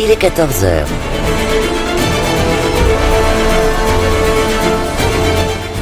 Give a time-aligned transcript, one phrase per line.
[0.00, 0.84] Il est 14h.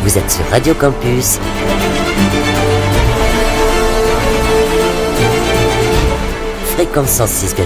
[0.02, 1.38] Vous êtes sur Radio Campus.
[6.64, 7.56] Fréquence 106,6.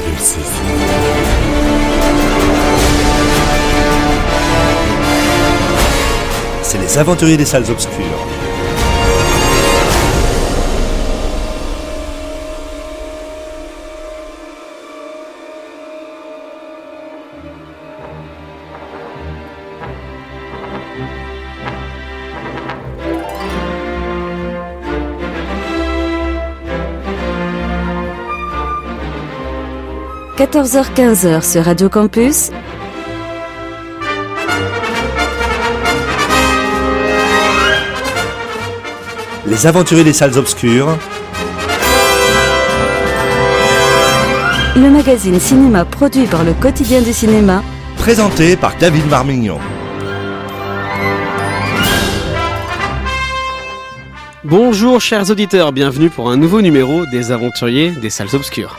[6.62, 8.26] C'est les aventuriers des salles obscures.–
[30.40, 32.50] 14h-15h sur Radio Campus,
[39.46, 40.96] Les aventuriers des salles obscures.
[44.76, 47.62] le magazine cinéma produit par le quotidien du cinéma,
[47.98, 49.58] Présenté par David Marmignon.
[54.42, 58.78] Bonjour chers auditeurs, bienvenue pour un nouveau numéro des aventuriers des salles obscures.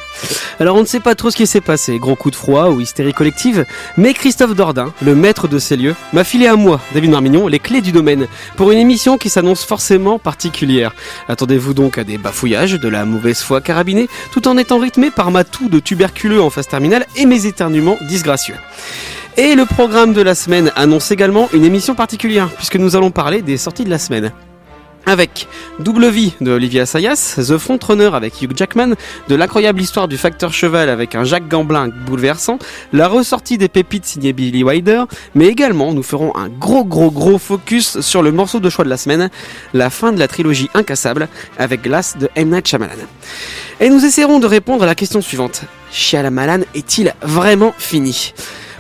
[0.62, 2.82] Alors on ne sait pas trop ce qui s'est passé, gros coup de froid ou
[2.82, 3.66] hystérie collective,
[3.98, 7.58] mais Christophe Dordain, le maître de ces lieux, m'a filé à moi, David Marmignon, les
[7.58, 10.94] clés du domaine, pour une émission qui s'annonce forcément particulière.
[11.28, 15.32] Attendez-vous donc à des bafouillages, de la mauvaise foi carabinée, tout en étant rythmé par
[15.32, 18.56] ma toux de tuberculeux en phase terminale et mes éternuements disgracieux.
[19.38, 23.42] Et le programme de la semaine annonce également une émission particulière, puisque nous allons parler
[23.42, 24.32] des sorties de la semaine.
[25.06, 25.48] Avec
[25.80, 28.96] Double Vie de Olivia Sayas, The Frontrunner avec Hugh Jackman,
[29.28, 32.60] de l'incroyable histoire du facteur cheval avec un Jacques Gamblin bouleversant,
[32.94, 37.40] la ressortie des pépites signées Billy Wilder, mais également nous ferons un gros gros gros
[37.40, 39.30] focus sur le morceau de choix de la semaine,
[39.74, 41.28] la fin de la trilogie Incassable
[41.58, 42.50] avec Glass de M.
[42.50, 42.94] Night Shyamalan.
[43.80, 45.64] Et nous essaierons de répondre à la question suivante.
[45.92, 48.34] Shyamalan est-il vraiment fini?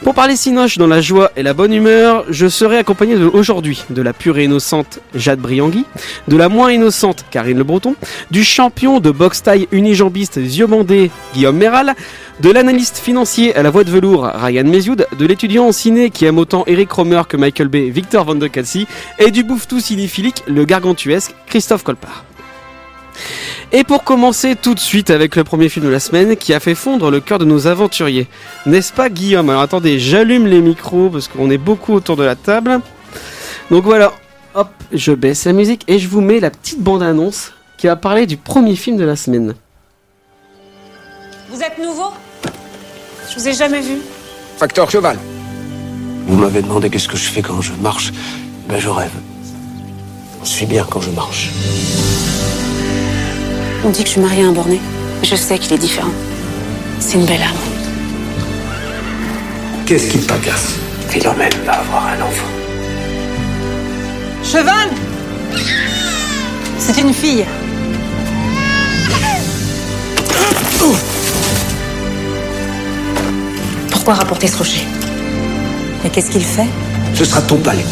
[0.03, 4.01] Pour parler Cinoche dans la joie et la bonne humeur, je serai accompagné aujourd'hui de
[4.01, 5.85] la pure et innocente Jade Briangui,
[6.27, 7.95] de la moins innocente Karine Le Breton,
[8.31, 11.95] du champion de boxe taille unijambiste bandés Guillaume Méral,
[12.39, 16.25] de l'analyste financier à la voix de velours Ryan Mézioud, de l'étudiant en ciné qui
[16.25, 18.87] aime autant Eric Romer que Michael Bay Victor Van de Cassi,
[19.19, 22.25] et du bouffetou cinéphilique le gargantuesque Christophe Colpart.
[23.71, 26.59] Et pour commencer tout de suite avec le premier film de la semaine qui a
[26.59, 28.27] fait fondre le cœur de nos aventuriers.
[28.65, 29.49] N'est-ce pas Guillaume?
[29.49, 32.81] Alors attendez, j'allume les micros parce qu'on est beaucoup autour de la table.
[33.69, 34.11] Donc voilà,
[34.55, 38.27] hop, je baisse la musique et je vous mets la petite bande-annonce qui va parler
[38.27, 39.55] du premier film de la semaine.
[41.49, 42.11] Vous êtes nouveau?
[43.29, 43.99] Je vous ai jamais vu.
[44.57, 45.17] Facteur cheval.
[46.27, 48.11] Vous m'avez demandé qu'est-ce que je fais quand je marche.
[48.67, 49.11] Ben je rêve.
[50.43, 51.49] Je suis bien quand je marche.
[53.83, 54.79] On dit que je suis mariée à un borné.
[55.23, 56.11] Je sais qu'il est différent.
[56.99, 57.55] C'est une belle âme.
[59.85, 60.75] Qu'est-ce qui t'agace
[61.09, 62.47] Philomène va avoir un enfant.
[64.43, 64.89] Cheval
[66.77, 67.45] C'est une fille.
[73.91, 74.85] Pourquoi rapporter ce rocher?
[76.03, 76.67] Mais qu'est-ce qu'il fait?
[77.13, 77.85] Ce sera ton palais.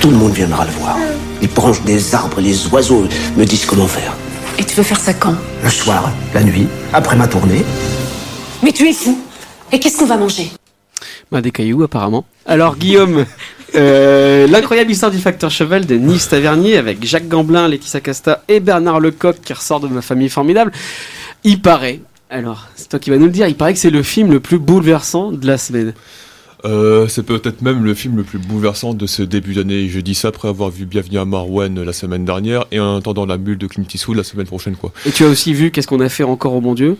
[0.00, 0.96] Tout le monde viendra le voir.
[1.40, 3.06] Les branches des arbres, les oiseaux
[3.36, 4.16] me disent comment faire.
[4.58, 5.34] Et tu veux faire ça quand?
[5.62, 7.64] Le soir, la nuit, après ma tournée.
[8.62, 9.18] Mais tu es fou
[9.72, 10.50] Et qu'est-ce qu'on va manger?
[11.30, 12.24] Bah, des cailloux apparemment.
[12.46, 13.26] Alors Guillaume,
[13.74, 18.60] euh, l'incroyable histoire du facteur cheval de Nice Tavernier avec Jacques Gamblin, Laetitia Casta et
[18.60, 20.72] Bernard Lecoq qui ressort de ma famille formidable.
[21.44, 22.00] Il paraît,
[22.30, 24.40] alors c'est toi qui vas nous le dire, il paraît que c'est le film le
[24.40, 25.92] plus bouleversant de la semaine.
[26.66, 29.88] Euh, c'est peut-être même le film le plus bouleversant de ce début d'année.
[29.88, 33.24] Je dis ça après avoir vu Bienvenue à Marwen la semaine dernière et en attendant
[33.24, 34.92] la mule de Clint Eastwood la semaine prochaine, quoi.
[35.06, 36.96] Et tu as aussi vu Qu'est-ce qu'on a fait encore au bon Dieu?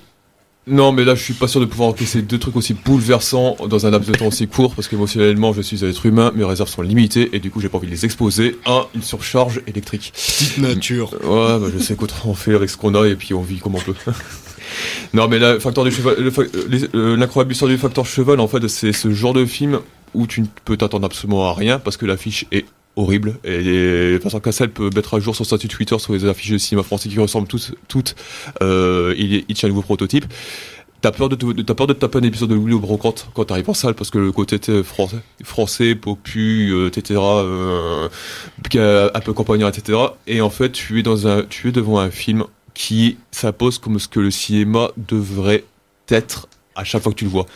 [0.69, 3.87] Non, mais là, je suis pas sûr de pouvoir encaisser deux trucs aussi bouleversants dans
[3.87, 6.69] un laps de temps aussi court parce qu'émotionnellement, je suis un être humain, mes réserves
[6.69, 10.12] sont limitées et du coup, j'ai pas envie de les exposer à une surcharge électrique.
[10.12, 11.12] Petite nature.
[11.22, 13.60] Ouais, bah, je sais qu'autrement on fait avec ce qu'on a et puis on vit
[13.60, 13.94] comme on peut.
[15.15, 18.92] non, mais la facteur du cheval, euh, l'incroyable histoire du facteur cheval, en fait, c'est
[18.92, 19.78] ce genre de film
[20.15, 22.65] où tu ne peux t'attendre absolument à rien parce que l'affiche est
[22.97, 23.39] horrible.
[23.45, 26.83] Et Vincent Cassel peut mettre à jour son statut Twitter sur les affiches de cinéma
[26.83, 27.75] français qui ressemblent toutes.
[27.89, 28.16] toutes
[28.63, 30.25] euh, il, il tient un nouveau prototype.
[31.03, 33.69] T'as peur de, t'as peur de te taper un épisode de Louis Brocante quand t'arrives
[33.69, 38.09] en salle parce que le côté français, français, popu, euh, etc., euh,
[39.15, 39.98] un peu campagnard, etc.
[40.27, 43.98] Et en fait, tu es dans un, tu es devant un film qui s'impose comme
[43.98, 45.65] ce que le cinéma devrait
[46.09, 47.47] être à chaque fois que tu le vois.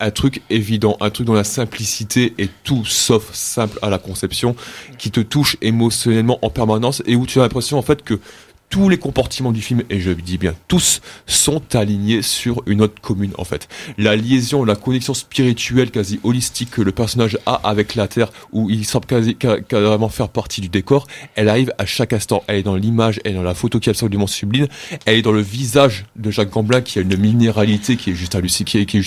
[0.00, 4.54] Un truc évident, un truc dont la simplicité est tout sauf simple à la conception,
[4.96, 8.20] qui te touche émotionnellement en permanence et où tu as l'impression en fait que
[8.70, 13.00] tous les comportements du film, et je dis bien tous, sont alignés sur une autre
[13.00, 13.66] commune en fait.
[13.96, 18.68] La liaison, la connexion spirituelle quasi holistique que le personnage a avec la Terre, où
[18.68, 22.42] il semble quasi, ca- carrément faire partie du décor, elle arrive à chaque instant.
[22.46, 24.66] Elle est dans l'image, elle est dans la photo qui est absolument sublime,
[25.06, 28.34] elle est dans le visage de Jacques Gamblin qui a une minéralité qui est juste,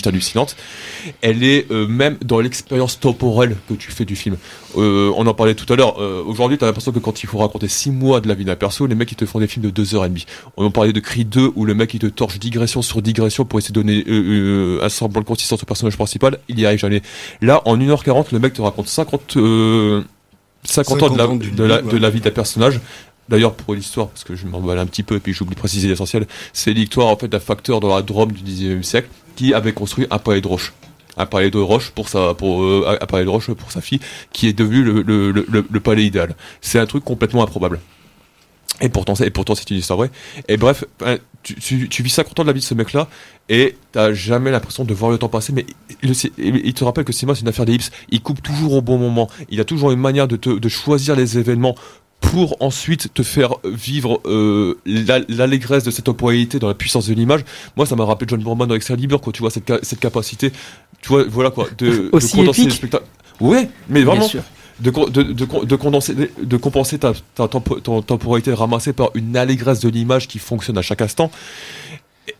[0.08, 0.56] hallucinante.
[1.20, 4.36] Elle est euh, même dans l'expérience temporelle que tu fais du film.
[4.76, 6.00] Euh, on en parlait tout à l'heure.
[6.02, 8.56] Euh, Aujourd'hui, t'as l'impression que quand il faut raconter 6 mois de la vie d'un
[8.56, 10.26] perso, les mecs ils te font des films de 2h30.
[10.56, 13.44] On en parlait de Creed 2 où le mec il te torche digression sur digression
[13.44, 16.38] pour essayer de donner euh, euh, un semblant de consistance au personnage principal.
[16.48, 17.02] Il y arrive jamais.
[17.40, 20.02] Là, en 1h40, le mec te raconte 50, euh,
[20.64, 21.98] 50 ans de la, 50 ans d'une de la, vie, de ouais.
[22.00, 22.80] la vie d'un personnage.
[23.28, 25.88] D'ailleurs, pour l'histoire, parce que je m'emballe un petit peu et puis j'oublie de préciser
[25.88, 29.72] l'essentiel, c'est l'histoire en fait d'un facteur dans la Drôme du 19e siècle qui avait
[29.72, 30.72] construit un palais de roche.
[31.16, 34.00] Un palais de roche pour sa, pour, euh, un palais de roche pour sa fille,
[34.32, 36.34] qui est devenu le, le, le, le- le palais idéal.
[36.62, 37.80] C'est un truc complètement improbable.
[38.80, 40.10] Et pourtant, c'est, et pourtant, c'est une histoire vraie.
[40.48, 43.08] Et bref, hein, tu, tu, tu vis 50 ans de la vie de ce mec-là,
[43.48, 45.66] et t'as jamais l'impression de voir le temps passer, mais
[46.02, 47.90] il, te rappelle que cinéma, c'est une affaire d'ellipse.
[48.10, 49.28] Il coupe toujours au bon moment.
[49.50, 51.76] Il a toujours une manière de, te, de choisir les événements
[52.20, 57.14] pour ensuite te faire vivre euh, la- l'allégresse de cette temporalité dans la puissance de
[57.14, 57.44] l'image.
[57.76, 60.50] Moi, ça m'a rappelé John Boorman dans Excalibur, quand tu vois cette, ca- cette capacité,
[61.02, 62.70] tu vois, voilà quoi, de, Aussi de condenser épique.
[62.72, 63.06] les spectacles.
[63.40, 64.42] Ouais, mais Bien vraiment, sûr.
[64.80, 69.80] De, de, de, con- de condenser, de compenser ta, ta temporalité ramassée par une allégresse
[69.80, 71.30] de l'image qui fonctionne à chaque instant.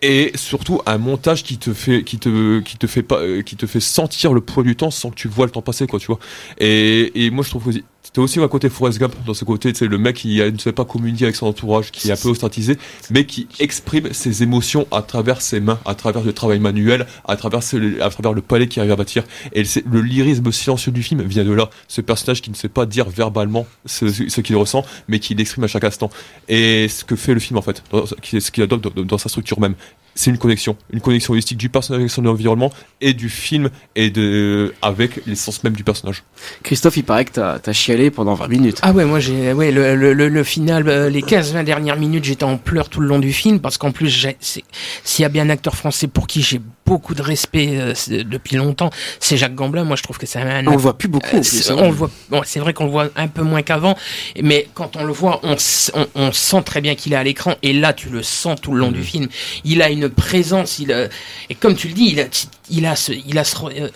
[0.01, 3.57] Et surtout un montage qui te fait, qui te, qui te fait pas, euh, qui
[3.57, 5.99] te fait sentir le poids du temps sans que tu vois le temps passer, quoi,
[5.99, 6.21] tu vois.
[6.59, 7.73] Et, et moi, je trouve
[8.13, 10.59] c'était aussi un côté Forrest Gump dans ce côté, tu sais, le mec qui ne
[10.59, 12.77] sait pas communiquer avec son entourage, qui est un peu ostratisé,
[13.11, 17.37] mais qui exprime ses émotions à travers ses mains, à travers le travail manuel, à
[17.37, 19.25] travers, ce- à travers le palais qu'il arrive à bâtir.
[19.55, 21.71] Et c'est- le lyrisme silencieux du film vient de là.
[21.89, 25.65] Ce personnage qui ne sait pas dire verbalement ce, ce qu'il ressent, mais qui l'exprime
[25.65, 26.11] à chaque instant.
[26.51, 29.31] Et ce que fait le film, en fait, dans- ce qu'il adopte dans, dans sa
[29.31, 29.75] structure même,
[30.15, 30.77] c'est une connexion.
[30.93, 35.65] Une connexion holistique du personnage avec son environnement et du film et de, avec l'essence
[35.65, 36.23] même du personnage.
[36.63, 38.79] Christophe, il paraît que t'as as chialé pendant 20 minutes.
[38.83, 42.25] Ah ouais, moi j'ai ouais le, le, le, le final, euh, les 15-20 dernières minutes,
[42.25, 44.65] j'étais en pleurs tout le long du film parce qu'en plus, j'ai- c'est-
[45.05, 48.25] s'il y a bien un acteur français pour qui j'ai beaucoup de respect euh, c'est-
[48.25, 48.91] depuis longtemps,
[49.21, 49.85] c'est Jacques Gamblin.
[49.85, 50.67] Moi, je trouve que c'est un.
[50.67, 51.37] On le voit plus beaucoup.
[51.37, 51.77] Euh, plus, c'est- hein.
[51.79, 52.11] on le voit.
[52.29, 53.97] Bon, c'est vrai qu'on le voit un peu moins qu'avant,
[54.43, 55.57] mais quand on le voit, on,
[55.95, 57.55] on, on sent très bien qu'il est à l'écran.
[57.63, 59.29] Et là, tu le sens tout le long du film.
[59.65, 60.79] Il a une présence.
[60.79, 61.09] Il a,
[61.51, 62.25] et comme tu le dis, il a,
[62.71, 63.89] il a ce, il a ce, euh,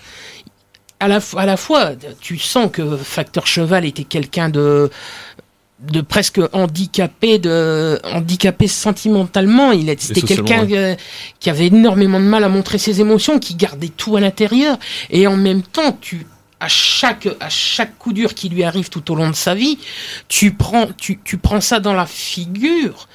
[1.00, 4.90] à la, à la fois, tu sens que Facteur Cheval était quelqu'un de
[5.80, 10.94] de presque handicapé de handicapé sentimentalement il c'était quelqu'un euh,
[11.38, 14.78] qui avait énormément de mal à montrer ses émotions qui gardait tout à l'intérieur
[15.10, 16.26] et en même temps tu
[16.60, 19.78] à chaque à chaque coup dur qui lui arrive tout au long de sa vie
[20.28, 23.06] tu prends tu, tu prends ça dans la figure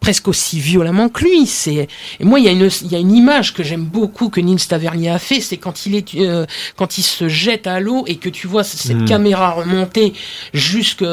[0.00, 1.46] presque aussi violemment que lui.
[1.46, 1.86] C'est
[2.18, 4.40] et moi il y a une il y a une image que j'aime beaucoup que
[4.40, 6.46] Nils Tavernier a fait, c'est quand il est euh,
[6.76, 9.04] quand il se jette à l'eau et que tu vois cette Mm.
[9.04, 10.14] caméra remonter
[10.52, 11.04] jusque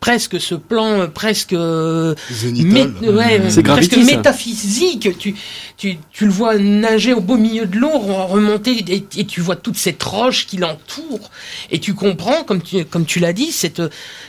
[0.00, 2.92] presque ce plan euh, presque euh, Zénital.
[3.00, 5.08] mé- ouais, C'est presque Gravity, métaphysique.
[5.18, 5.34] Tu,
[5.76, 9.56] tu, tu le vois nager au beau milieu de l'eau, remonter, et, et tu vois
[9.56, 11.30] toute cette roche qui l'entoure.
[11.70, 13.82] Et tu comprends, comme tu, comme tu l'as dit, cette,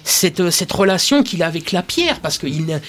[0.03, 2.81] cette, cette relation qu'il a avec la pierre, parce qu'il il,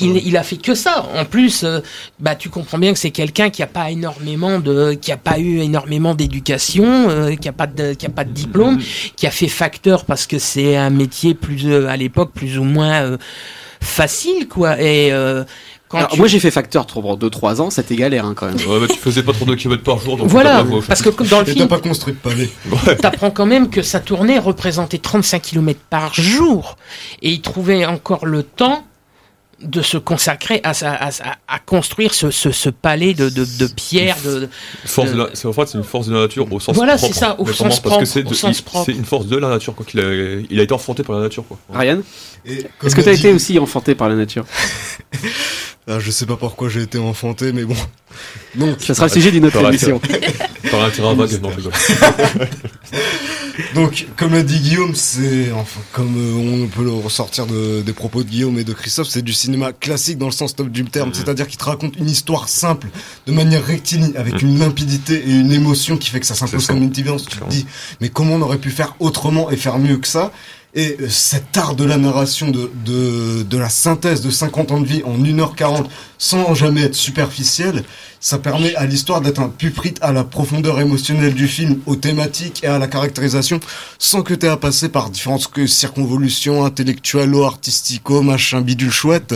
[0.00, 1.06] il, il a fait que ça.
[1.16, 1.80] En plus, euh,
[2.20, 5.38] bah, tu comprends bien que c'est quelqu'un qui a pas énormément de, qui a pas
[5.38, 8.78] eu énormément d'éducation, euh, qui a pas de, qui a pas de diplôme,
[9.16, 12.64] qui a fait facteur parce que c'est un métier plus, euh, à l'époque, plus ou
[12.64, 13.16] moins euh,
[13.80, 14.80] facile, quoi.
[14.80, 15.44] Et euh,
[15.88, 18.46] quand Alors, tu- moi, j'ai fait facteur trop pendant 2-3 ans, c'était galère hein, quand
[18.46, 18.56] même.
[18.68, 20.80] Ouais, mais tu faisais pas trop de kilomètres par jour, donc voilà, voix.
[20.86, 22.50] parce que comme dans le Et t'as film, pas construit de pavé.
[23.00, 26.76] t'apprends quand même que sa tournée représentait 35 km par jour.
[27.22, 28.84] Et il trouvait encore le temps
[29.62, 31.10] de se consacrer à, à,
[31.48, 34.16] à construire ce, ce, ce palais de, de, de pierre.
[34.24, 34.48] De,
[34.84, 36.76] Force de- de la- c'est en fait c'est une force de la nature au sens
[36.76, 37.12] Voilà, propre.
[37.12, 38.20] c'est ça, au sens parce que
[38.62, 40.12] propre, c'est une force de la nature quoi qu'il a
[40.48, 41.58] il a été enfanté par la nature quoi.
[41.72, 42.00] Ryan,
[42.46, 44.44] Et comme est-ce que t'as dit- été aussi enfanté par la nature
[45.90, 47.74] Ah, Je sais pas pourquoi j'ai été enfanté, mais bon.
[48.56, 49.98] Donc, Ça sera le sujet d'une autre émission.
[50.70, 51.72] Par un terrain vague, non je rigole.
[53.74, 57.92] donc, comme l'a dit Guillaume, c'est enfin comme euh, on peut le ressortir de- des
[57.92, 60.84] propos de Guillaume et de Christophe, c'est du cinéma classique dans le sens top du
[60.84, 62.88] terme, c'est-à-dire qu'il te raconte une histoire simple,
[63.26, 66.78] de manière rectiligne, avec une limpidité et une émotion qui fait que ça s'impose comme
[66.82, 67.26] une évidence.
[67.26, 67.66] Tu te dis,
[68.00, 70.32] mais comment on aurait pu faire autrement et faire mieux que ça?
[70.74, 72.70] Et euh, cet art de la narration, de,
[73.42, 75.86] de, la synthèse de 50 ans de vie en 1h40,
[76.18, 77.84] sans jamais être superficiel,
[78.20, 82.64] ça permet à l'histoire d'être un puprite à la profondeur émotionnelle du film, aux thématiques
[82.64, 83.60] et à la caractérisation,
[83.98, 89.34] sans que tu aies à passer par différentes circonvolutions intellectuelles, artistico, machin bidule chouette,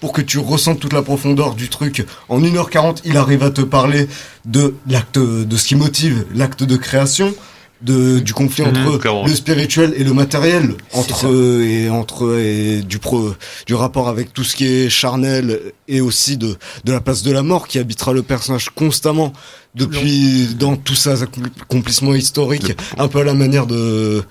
[0.00, 2.06] pour que tu ressentes toute la profondeur du truc.
[2.28, 4.08] En 1h40, il arrive à te parler
[4.46, 7.34] de l'acte, de ce qui motive l'acte de création,
[7.82, 9.24] de, du conflit Mhm, entre clairement.
[9.26, 13.32] le spirituel et le matériel, entre euh, et entre et du pro,
[13.66, 17.32] du rapport avec tout ce qui est charnel et aussi de de la place de
[17.32, 19.32] la mort qui habitera le personnage constamment
[19.74, 24.22] depuis dans tous ses accomplissements historiques, un peu à la manière de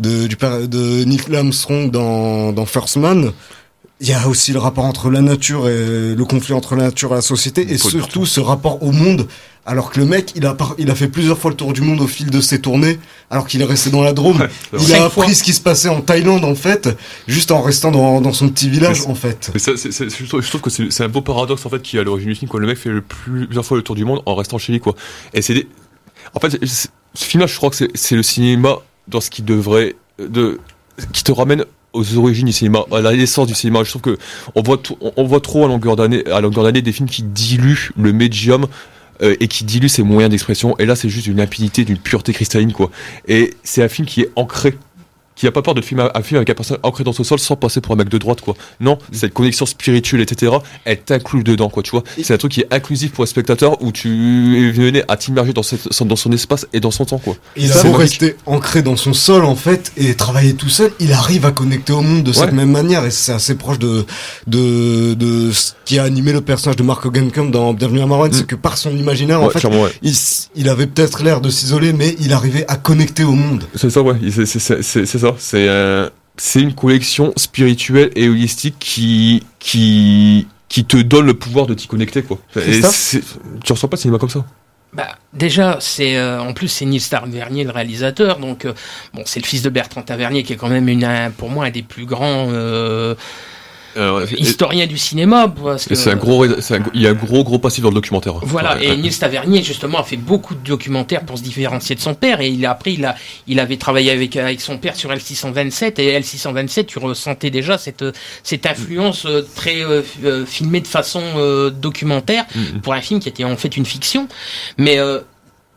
[0.00, 3.32] de du de Neil Armstrong dans dans First Man.
[4.00, 7.12] Il y a aussi le rapport entre la nature et le conflit entre la nature
[7.12, 9.28] et la société et surtout ce rapport au monde
[9.64, 11.80] alors que le mec il a par- il a fait plusieurs fois le tour du
[11.82, 12.98] monde au fil de ses tournées
[13.30, 14.38] alors qu'il est resté dans la Drôme
[14.72, 15.32] Ouais, il a appris fois.
[15.34, 16.88] ce qui se passait en Thaïlande en fait
[17.28, 20.48] juste en restant dans, dans son petit village en fait Mais ça, je, trouve, je
[20.48, 22.58] trouve que c'est un beau paradoxe en fait qui est à l'origine du film quoi.
[22.60, 24.80] Le mec fait le plus- plusieurs fois le tour du monde en restant chez lui
[24.80, 24.94] quoi.
[25.32, 25.68] Et c'est des-
[26.34, 26.88] en fait ce
[27.24, 28.76] film-là, je crois que c'est- le cinéma
[29.06, 30.58] dans ce qui devrait de
[31.12, 33.84] qui te ramène aux origines du cinéma, à la naissance du cinéma.
[33.84, 34.18] Je trouve que
[34.54, 34.78] on voit
[35.16, 38.66] on voit trop à longueur d'année à longueur d'année des films qui diluent le médium
[39.20, 40.76] euh, et qui diluent ses moyens d'expression.
[40.78, 42.90] Et là, c'est juste une limpidité, d'une pureté cristalline quoi.
[43.28, 44.74] Et c'est un film qui est ancré
[45.42, 47.38] qui a pas peur de filmer un film avec un personnage ancré dans ce sol
[47.40, 48.54] sans passer pour un mec de droite quoi.
[48.80, 50.52] Non, cette connexion spirituelle etc.
[50.84, 52.04] Elle t'inclut dedans quoi tu vois.
[52.22, 55.52] C'est un truc qui est inclusif pour le spectateur où tu es venu à t'immerger
[55.52, 57.34] dans, cette- dans son espace et dans son temps quoi.
[57.56, 61.12] il a beau rester ancré dans son sol en fait et travailler tout seul il
[61.12, 64.06] arrive à connecter au monde de cette même manière et c'est assez proche de,
[64.46, 68.30] de de ce qui a animé le personnage de Mark Hogancamp dans Bienvenue à Marwan
[68.30, 68.34] Mm.
[68.34, 69.90] c'est que par son imaginaire en fait ouais.
[70.02, 70.14] il,
[70.54, 74.00] il avait peut-être l'air de s'isoler mais il arrivait à connecter au monde C'est ça
[74.02, 75.68] ouais, c'est c'est- c'est- c'est- c'est ça.
[75.68, 81.66] C'est un- c'est une collection spirituelle et holistique qui qui qui te donne le pouvoir
[81.66, 82.38] de t'y connecter quoi.
[82.68, 83.22] Et c'est-
[83.64, 84.44] tu ressens pas le cinéma comme ça.
[84.94, 88.74] Bah, déjà, c'est euh, en plus c'est Nils Tavernier le réalisateur, donc euh,
[89.14, 91.64] bon, c'est le fils de Bertrand Tavernier qui est quand même une, un- pour moi
[91.66, 92.48] un des plus grands
[93.96, 94.26] euh.
[94.30, 96.48] Et- historiens du cinéma, parce que et C'est un gros, un-
[96.94, 98.34] il y a un gros gros passif dans le documentaire.
[98.42, 98.96] Voilà, Ouais, et ouais.
[98.96, 102.40] Nils Tavernier, justement, a fait beaucoup de documentaires pour se différencier de son père.
[102.40, 103.14] Et il a, après, il, a,
[103.46, 106.00] il avait travaillé avec, avec son père sur L627.
[106.00, 108.04] Et L627, tu ressentais déjà cette,
[108.42, 110.02] cette influence euh, très euh,
[110.46, 112.80] filmée de façon euh, documentaire Mhm.
[112.80, 114.28] pour un film qui était en fait une fiction.
[114.78, 114.98] Mais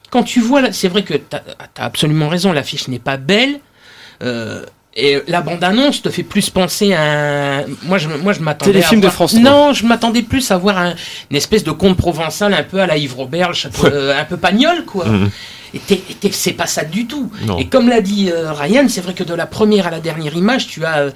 [0.10, 1.44] quand tu vois, c'est vrai que tu as,
[1.78, 3.60] absolument raison, l'affiche n'est pas belle.
[4.24, 4.64] Euh,
[4.96, 7.02] et la bande-annonce te fait plus penser à
[7.60, 7.66] un...
[7.84, 9.44] Moi, je, moi, je m'attendais Téléfilm à de France 3.
[9.44, 10.94] Non, je m'attendais plus à voir un-
[11.30, 13.28] une espèce de conte provençal un peu à la Yves Ouais.
[13.92, 15.06] euh, un peu pagnol, quoi.
[15.06, 15.30] Mhm.
[15.74, 17.30] Et t'es- et t'es- c'est pas ça du tout.
[17.46, 17.58] Non.
[17.58, 20.36] Et comme l'a dit euh, Ryan, c'est vrai que de la première à la dernière
[20.36, 21.00] image, tu as...
[21.00, 21.12] euh,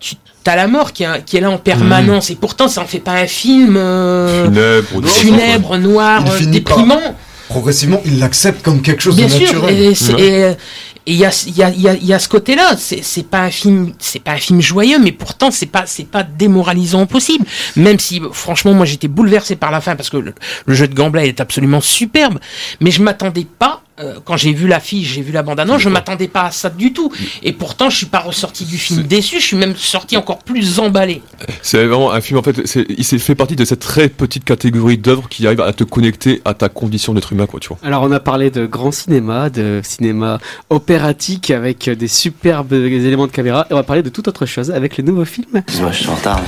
[0.00, 2.86] tu as la mort qui, a- qui est là en permanence et pourtant ça en
[2.86, 7.00] fait pas un film euh, Funèbre, ou- funèbre, noir, euh, déprimant.
[7.48, 10.52] progressivement il l'accepte comme quelque chose Bien de sûr, naturel et Ouais.
[10.52, 10.56] et,
[11.06, 12.76] et il y a, y, a, y, a, y a ce côté-là.
[12.78, 16.22] C'est pas un film, c'est pas un film joyeux, mais pourtant c'est pas, c'est pas
[16.22, 17.44] démoralisant possible.
[17.76, 20.34] Même si, franchement, moi j'étais bouleversé par la fin parce que le,
[20.66, 22.38] le jeu de Gambler est absolument superbe,
[22.80, 23.83] mais je m'attendais pas.
[24.00, 26.92] Euh, quand j'ai vu l'affiche, j'ai vu la bande-annonce, je m'attendais pas à ça du
[26.92, 27.12] tout.
[27.42, 30.80] Et pourtant, je suis pas ressorti du film déçu, je suis même sorti encore plus
[30.80, 31.22] emballé.
[31.62, 32.60] C'est vraiment un film en fait.
[32.88, 36.42] Il s'est fait partie de cette très petite catégorie d'œuvres qui arrive à te connecter
[36.44, 37.78] à ta condition d'être humain quoi tu vois.
[37.84, 40.38] Alors on a parlé de grand cinéma, de cinéma
[40.70, 44.70] opératique avec des superbes éléments de caméra et on va parler de toute autre chose
[44.70, 45.46] avec le nouveau film.
[45.54, 46.40] Excuse-moi, je suis en retard.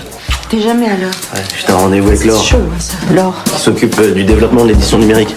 [0.49, 1.11] T'es jamais à l'heure.
[1.35, 2.43] Ouais, j'étais en rendez-vous avec Laure.
[2.43, 2.95] chaud, hein, ça.
[3.13, 3.35] Laure.
[3.53, 5.35] qui s'occupe euh, du développement de l'édition numérique.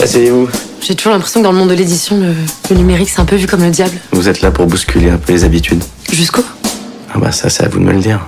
[0.00, 0.48] Asseyez-vous.
[0.80, 2.32] J'ai toujours l'impression que dans le monde de l'édition, le,
[2.70, 3.96] le numérique, c'est un peu vu comme le diable.
[4.12, 5.82] Vous êtes là pour bousculer un peu les habitudes.
[6.12, 6.42] Jusqu'où?
[7.12, 8.20] Ah bah ça, c'est à vous de me le dire.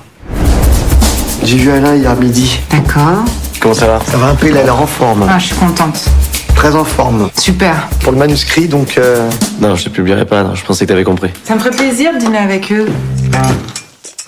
[1.44, 2.58] J'ai vu Alain hier midi.
[2.70, 3.24] D'accord.
[3.60, 4.00] Comment ça va?
[4.10, 5.24] Ça va un peu, il a l'air en forme.
[5.28, 6.04] Ah, je suis contente.
[6.56, 7.30] Très en forme.
[7.40, 7.88] Super.
[8.00, 8.98] Pour le manuscrit, donc...
[8.98, 9.28] euh,
[9.60, 11.30] Non, je te publierai pas, non, je pensais que t'avais compris.
[11.44, 12.86] Ça me ferait plaisir de dîner avec eux.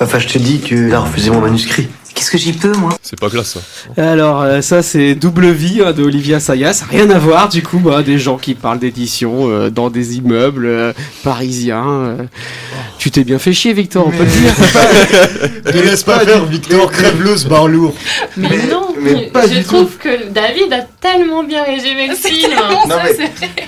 [0.01, 1.89] Enfin, je te dis qu'il a refusé mon manuscrit.
[2.15, 3.57] Qu'est-ce que j'y peux, moi C'est pas classe
[3.97, 4.03] ça.
[4.03, 7.79] Alors euh, ça c'est Double Vie hein, de Olivia Sayas, rien à voir du coup
[7.79, 11.87] bah, des gens qui parlent d'édition euh, dans des immeubles euh, parisiens.
[11.89, 12.17] euh.
[12.99, 14.55] Tu t'es bien fait chier Victor, on peut le dire.
[15.75, 17.95] ne laisse pas faire Victor crève-le ce bar lourd
[18.37, 22.15] Mais, Mais- non, mais pas je du trouve que David a tellement bien résumé le
[22.29, 22.53] film.
[22.55, 23.03] Non, Ça,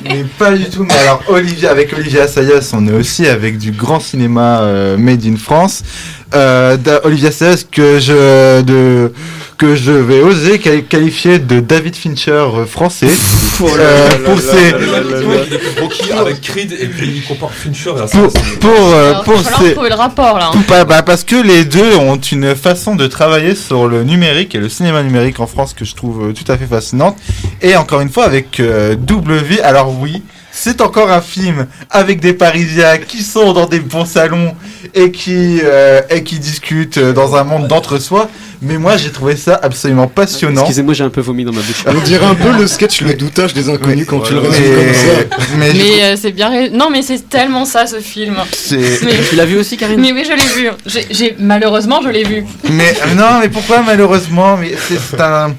[0.05, 0.85] mais- pas du tout.
[0.85, 5.25] Mais alors, Olivier, avec Olivia Sayas, on est aussi avec du grand cinéma euh, made
[5.25, 5.83] in France.
[6.35, 9.13] Euh, d'A- Olivia Sayas que je de
[9.59, 13.09] que je vais oser quali- qualifier de David Fincher euh, français.
[13.61, 14.73] Oh Euh, pour ses-
[16.19, 19.95] avec Creed et puis il compare Fincher pour, pour, euh, Alors, pour ces- trouver le
[19.95, 20.51] rapport là.
[20.55, 20.65] hein.
[20.69, 24.59] Bah, bah, parce que les deux ont une façon de travailler sur le numérique et
[24.59, 27.17] le cinéma numérique en France que je trouve euh, tout à fait fascinante.
[27.61, 29.61] Et encore une fois avec euh, double vie.
[29.61, 34.55] Alors oui, c'est encore un film avec des Parisiens qui sont dans des bons salons
[34.95, 38.29] et qui euh, et qui discutent euh, dans un monde d'entre-soi.
[38.65, 40.61] Mais moi j'ai trouvé ça absolument passionnant.
[40.61, 41.83] Excusez-moi, j'ai un peu vomi dans ma bouche.
[41.87, 44.95] On dirait un peu le sketch Le doutage des inconnus quand tu le résumes comme
[44.95, 45.57] ça.
[45.59, 45.71] mais
[46.05, 46.69] euh, c'est bien.
[46.71, 48.37] Non, mais c'est tellement ça ce film.
[48.53, 50.01] c'est Mais, Tu l'as vu aussi, Karine?
[50.01, 50.71] Mais oui, je l'ai vu.
[50.87, 52.45] J'ai- J'ai malheureusement, je l'ai vu.
[52.71, 54.57] Mais non, mais pourquoi malheureusement?
[54.57, 55.55] Mais c'est c'est un.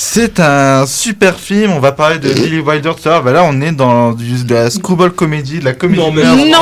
[0.00, 3.42] C'est un super film, on va parler de Billy Wilder tout à l'heure, bah là
[3.44, 6.22] on est dans du, de la screwball comedy, de la comédie Non, mais-.
[6.22, 6.54] Non, des non,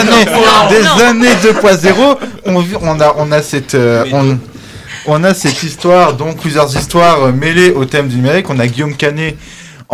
[0.00, 1.06] années, non, des non.
[1.08, 2.16] années 2.0,
[2.46, 4.36] on, on a, on a cette, euh, on,
[5.06, 8.50] on a cette histoire, donc plusieurs histoires euh, mêlées au thème du numérique.
[8.50, 9.36] On a Guillaume Canet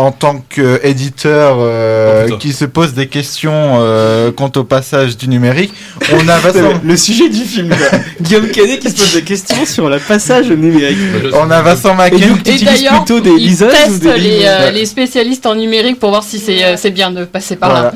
[0.00, 5.28] en tant qu'éditeur euh, Oh, qui se pose des questions euh, quant au passage du
[5.28, 5.72] numérique.
[6.12, 7.68] On a C'est Vincent, le sujet du film.
[7.68, 7.98] quoi.
[8.20, 10.98] Guillaume Canet qui se pose des questions sur le passage au numérique.
[11.34, 12.36] on a Vincent Macken.
[12.36, 16.22] utilises d'ailleurs, plutôt des ils liseuses ou des les, euh, spécialistes en numérique pour voir
[16.22, 17.92] si c'est euh, bien de passer par là.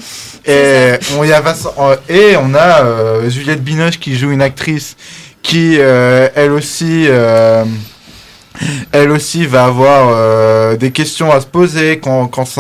[0.47, 4.43] Et on y a Vincent- euh, et on a euh, Juliette Binoche qui joue une
[4.43, 4.97] actrice
[5.43, 7.65] qui euh, elle aussi euh,
[8.93, 12.01] elle aussi va avoir euh, des questions à se poser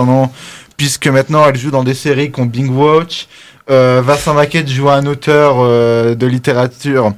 [0.04, 0.30] nom
[0.76, 3.28] puisque maintenant elle joue dans des séries comme Bing Watch
[3.70, 7.14] euh, Vincent Maquette joue un auteur euh, de littérature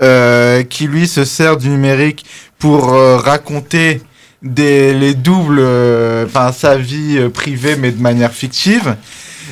[0.00, 2.24] euh, qui lui se sert du numérique
[2.58, 4.00] pour raconter
[4.42, 5.60] des les doubles
[6.26, 8.96] enfin sa vie privée mais de manière fictive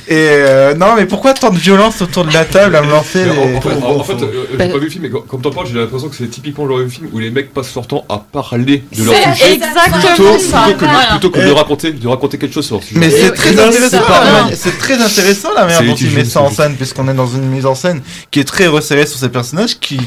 [0.07, 3.25] et euh, non mais pourquoi tant de violence autour de la table à me lancer
[3.29, 5.41] en, fait, en- en fait, euh, j'ai Bah- pas vu le film, mais quand- comme
[5.41, 7.75] t'en parles, j'ai l'impression que c'est typiquement le genre de film où les mecs passent
[7.75, 10.63] leur temps à parler de leur sujet exactement plutôt, ça.
[10.63, 11.07] plutôt que, de- Voilà.
[11.11, 13.01] plutôt que de raconter, de raconter quelque chose sur leur sujet.
[13.01, 13.99] mais c'est très intéressant
[14.55, 17.47] c'est très intéressant la manière dont il met ça en scène puisqu'on est dans une
[17.49, 18.01] mise en scène
[18.31, 19.99] qui est très resserrée sur ces personnages qui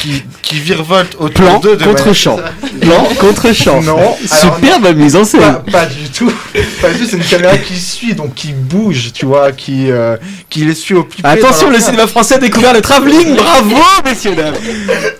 [0.00, 2.36] qui qui virevoltent autour Plan d'eux de contre manière- champ.
[2.80, 3.80] Plan contre champ.
[3.80, 5.40] non Superbe mise en scène.
[5.40, 9.26] pas du tout pas du tout c'est une caméra qui suit donc qui bouge tu
[9.26, 10.16] vois qui euh,
[10.48, 13.34] qui les suit au plus près Attention, le cinéma français a découvert le travelling.
[13.36, 14.54] Bravo, messieurs dames.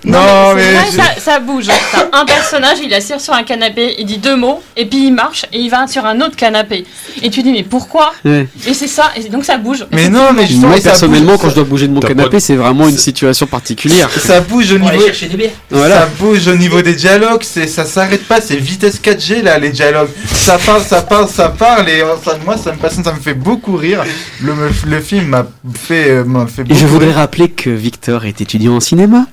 [0.05, 1.67] non mais, ça, ça bouge.
[1.67, 5.13] T'as un personnage, il assire sur un canapé, il dit deux mots, et puis il
[5.13, 6.87] marche et il va sur un autre canapé.
[7.23, 8.13] Et tu dis mais pourquoi.
[8.25, 9.85] Et c'est ça, et donc ça bouge.
[9.91, 12.57] mais non mais je Moi, personnellement, bouge- quand je dois bouger de mon canapé, c'est
[12.57, 14.09] vraiment une situation particulière.
[14.19, 15.51] ça bouge au niveau chercher des bières.
[15.71, 16.01] Voilà.
[16.01, 19.71] Ça bouge au niveau des dialogues, c'est ça s'arrête pas, c'est vitesse 4G là les
[19.71, 20.11] dialogues.
[20.33, 23.21] Ça parle, ça parle, ça parle et euh, ça, moi ça me passionne, ça me
[23.21, 24.05] fait beaucoup rire.
[24.43, 24.53] Le,
[24.87, 27.17] le film m'a fait euh, m'a fait Et beaucoup je voudrais rire.
[27.17, 29.27] rappeler que Victor est étudiant en cinéma.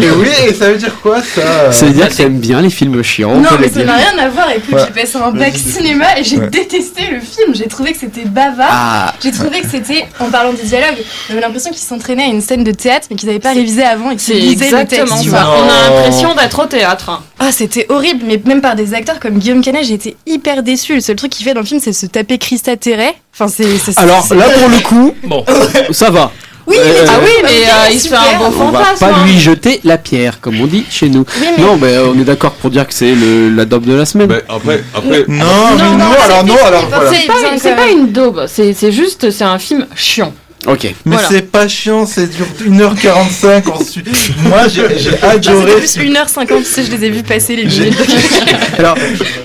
[0.00, 2.70] Et oui, et ça veut dire quoi ça Ça veut dire que t'aimes bien les
[2.70, 3.32] films chiants.
[3.34, 4.50] on Non, mais ça n'a rien à voir.
[4.50, 4.82] Écoute, Ouais.
[4.86, 6.48] j'ai passé un bac cinéma et j'ai Ouais.
[6.48, 7.54] détesté le film.
[7.54, 8.68] J'ai trouvé que c'était bavard.
[8.70, 10.98] Ah, J'ai trouvé que c'était, en parlant des dialogues,
[11.28, 14.10] j'avais l'impression qu'ils s'entraînaient à une scène de théâtre mais qu'ils n'avaient pas révisé avant
[14.10, 15.08] et qu'ils lisaient le texte.
[15.30, 15.48] ça.
[15.50, 17.22] On a l'impression d'être au théâtre.
[17.38, 20.94] Ah, c'était horrible, mais même par des acteurs comme Guillaume Canet, j'ai été hyper déçue.
[20.94, 23.14] Le seul truc qu'il fait dans le film, c'est se taper Christa Terret.
[23.34, 23.98] Enfin, c'est.
[23.98, 25.44] alors là pour le coup, bon,
[25.90, 26.30] ça va.
[26.66, 28.98] Oui, Euh, mais Ah oui, mais euh, il se fait un bon On va fantasme.
[29.06, 29.24] pas hein.
[29.26, 31.24] lui jeter la pierre, comme on dit chez nous.
[31.40, 33.84] Oui, mais- Non, mais euh, on est d'accord pour dire que c'est le- la dope
[33.84, 34.28] de la semaine.
[34.28, 35.44] Mais après, après, Non, Non,
[35.76, 36.86] mais non, non, c'est alors non, alors c'est
[37.26, 37.50] voilà.
[37.50, 40.32] pas- C'est pas, une daube, c'est c'est juste, c'est un film chiant.
[40.66, 40.84] Ok.
[41.04, 41.28] Mais Voilà.
[41.28, 44.06] c'est pas chiant, c'est dure 1h45 ensuite.
[44.44, 45.72] Moi j'ai C'était adoré.
[45.74, 47.94] plus 1h50, tu sais, je les ai vus passer les minutes.
[48.78, 48.96] Alors,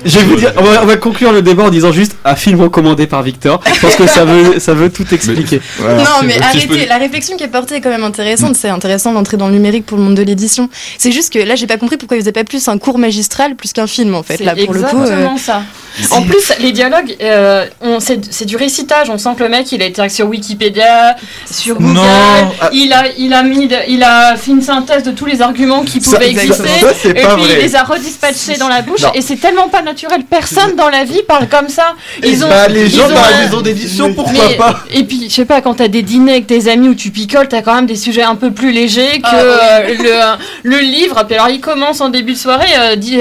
[0.06, 2.36] je vais vous dire, on va, on va conclure le débat en disant juste un
[2.36, 3.62] film recommandé par Victor.
[3.74, 5.60] Je pense que ça veut, ça veut tout expliquer.
[5.80, 5.98] Voilà.
[6.04, 6.34] Non, mais.
[6.34, 6.68] Si arrêtez.
[6.68, 8.56] peux- La réflexion qui est portée est quand même intéressante.
[8.56, 10.70] C'est intéressant d'entrer dans le numérique pour le monde de l'édition.
[10.98, 13.56] C'est juste que là, j'ai pas compris pourquoi ils faisaient pas plus un cours magistral
[13.56, 14.38] plus qu'un film, en fait.
[14.38, 15.02] C'est Là, pour le coup.
[15.02, 15.62] exactement euh, ça.
[16.12, 17.66] En plus, les dialogues, euh,
[18.00, 19.10] c'est du récitage.
[19.10, 21.07] On sent que le mec, il a été sur Wikipédia,
[21.50, 21.93] sur Google.
[21.93, 22.02] Non,
[22.62, 22.70] ah.
[22.74, 25.84] Il a, il a mis, de- il a fait une synthèse de tous les arguments
[25.84, 26.67] qui Ça- pouvaient ça- exister.
[26.82, 27.36] ça, et puis vrai.
[27.50, 29.02] il les a redispatchés dans la bouche.
[29.02, 29.12] Non.
[29.13, 30.24] Et c'est tellement pas naturel.
[30.30, 31.96] Personne dans la vie parle comme ça.
[32.24, 35.04] Ils ont, Bah, les ils gens ont dans la maison d'édition, pourquoi mais- pas Et
[35.04, 37.62] puis, je sais pas, quand t'as des dîners avec tes amis où tu picoles, t'as
[37.62, 41.24] quand même des sujets un peu plus légers que Ah, euh, le, le livre.
[41.26, 42.67] Puis alors, ils commencent en début de soirée,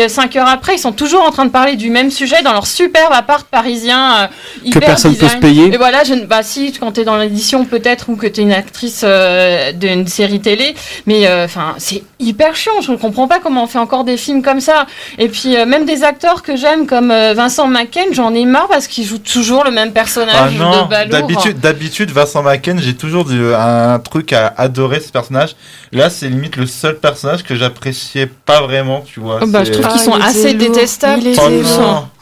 [0.08, 2.66] 5 heures après, ils sont toujours en train de parler du même sujet dans leur
[2.66, 4.26] superbe appart parisien euh,
[4.64, 5.40] hyper personne peut design.
[5.42, 5.74] se payer.
[5.74, 8.52] Et voilà, je, ne- bah si, quand t'es dans l'édition peut-être ou que t'es une
[8.52, 10.74] actrice euh, d'une série télé,
[11.06, 12.80] mais euh, enfin c'est hyper chiant.
[12.80, 14.86] Je ne comprends pas comment on fait encore des films comme ça.
[15.18, 18.68] Et puis euh, même des acteurs que j'aime comme euh, Vincent Macken, j'en ai marre
[18.68, 22.94] parce qu'il joue toujours le même Ah personnage non, de d'habitude, d'habitude, Vincent Macken, j'ai
[22.94, 25.56] toujours du- un truc à adorer ce personnage.
[25.92, 29.38] Là, c'est limite le seul personnage que j'appréciais pas vraiment, tu vois.
[29.42, 31.22] Oh, bah, je trouve qu'ils sont assez détestables.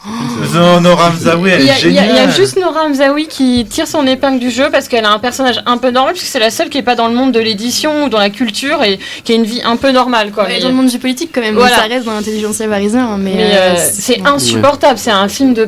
[0.07, 3.65] Oh Nora Hamzaoui, elle Il y, est a, il y a- juste Nora Hamzaoui qui
[3.69, 6.39] tire son épingle du jeu parce qu'elle a un personnage un peu normal puisque c'est
[6.39, 8.99] la seule qui est pas dans le monde de l'édition ou dans la culture et
[9.23, 10.43] qui a une vie un peu normale quoi.
[10.43, 11.75] Ouais, Mais- dans le monde du politique quand même, Voilà.
[11.75, 13.05] ça reste dans l'intelligentsia parisien.
[13.13, 15.65] hein, Mais, mais euh, euh, c'est insupportable, c'est un film de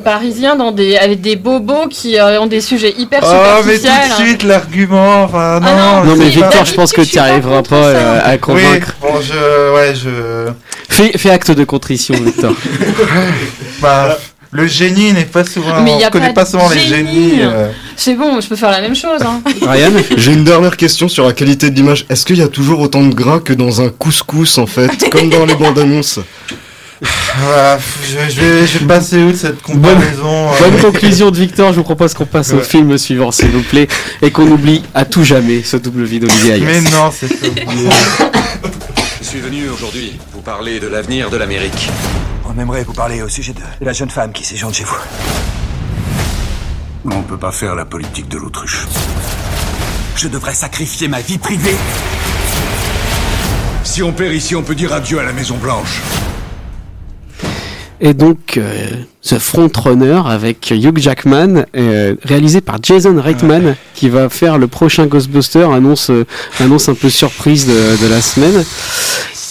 [0.58, 3.28] dans des, avec des bobos qui euh, ont des sujets hyper Oh,
[3.66, 4.10] mais tout superficiels.
[4.10, 5.68] de suite, l'argument, enfin, non.
[5.70, 8.96] Ah Non, mais Victor, je pense que tu n'y arriveras pas euh, à Oui, convaincre.
[9.02, 9.74] bon, je.
[9.74, 10.50] Ouais, je.
[10.90, 12.54] Fais, fais acte de contrition, Victor.
[13.82, 14.18] Bah,
[14.52, 15.82] le génie n'est pas souvent.
[15.82, 17.30] Mais on connaît pas pas souvent les génie.
[17.32, 17.40] génies.
[17.42, 17.70] euh.
[17.96, 19.22] C'est bon, je peux faire la même chose.
[19.22, 19.42] Hein.
[19.62, 22.06] Ryan J'ai une dernière question sur la qualité de l'image.
[22.10, 25.30] Est-ce qu'il y a toujours autant de gras que dans un couscous en fait, comme
[25.30, 26.20] dans les bandes annonces?
[27.40, 31.38] Voilà, je, je vais, je vais passer où de cette comparaison euh, Bonne conclusion de
[31.38, 32.64] Victor, je vous propose qu'on passe au Ouais.
[32.64, 33.88] film suivant, s'il vous plaît,
[34.24, 36.66] et qu'on oublie à tout jamais ce double vie d'Olivier Ayas.
[36.66, 37.46] Mais non, c'est ça.
[39.22, 41.90] Je suis venu aujourd'hui vous parler de l'avenir de l'Amérique.
[42.50, 44.98] On aimerait vous parler au sujet de la jeune femme qui séjourne chez vous.
[47.06, 48.86] On peut pas faire la politique de l'autruche.
[50.16, 51.76] Je devrais sacrifier ma vie privée
[53.84, 56.02] Si on perd ici, on peut dire adieu à la Maison Blanche.
[58.00, 58.88] Et donc, euh,
[59.24, 65.08] The Frontrunner avec Hugh Jackman, euh, réalisé par Jason Reitman, qui va faire le prochain
[65.08, 66.26] Ghostbuster, annonce, euh,
[66.60, 68.64] annonce un peu surprise de, de la semaine.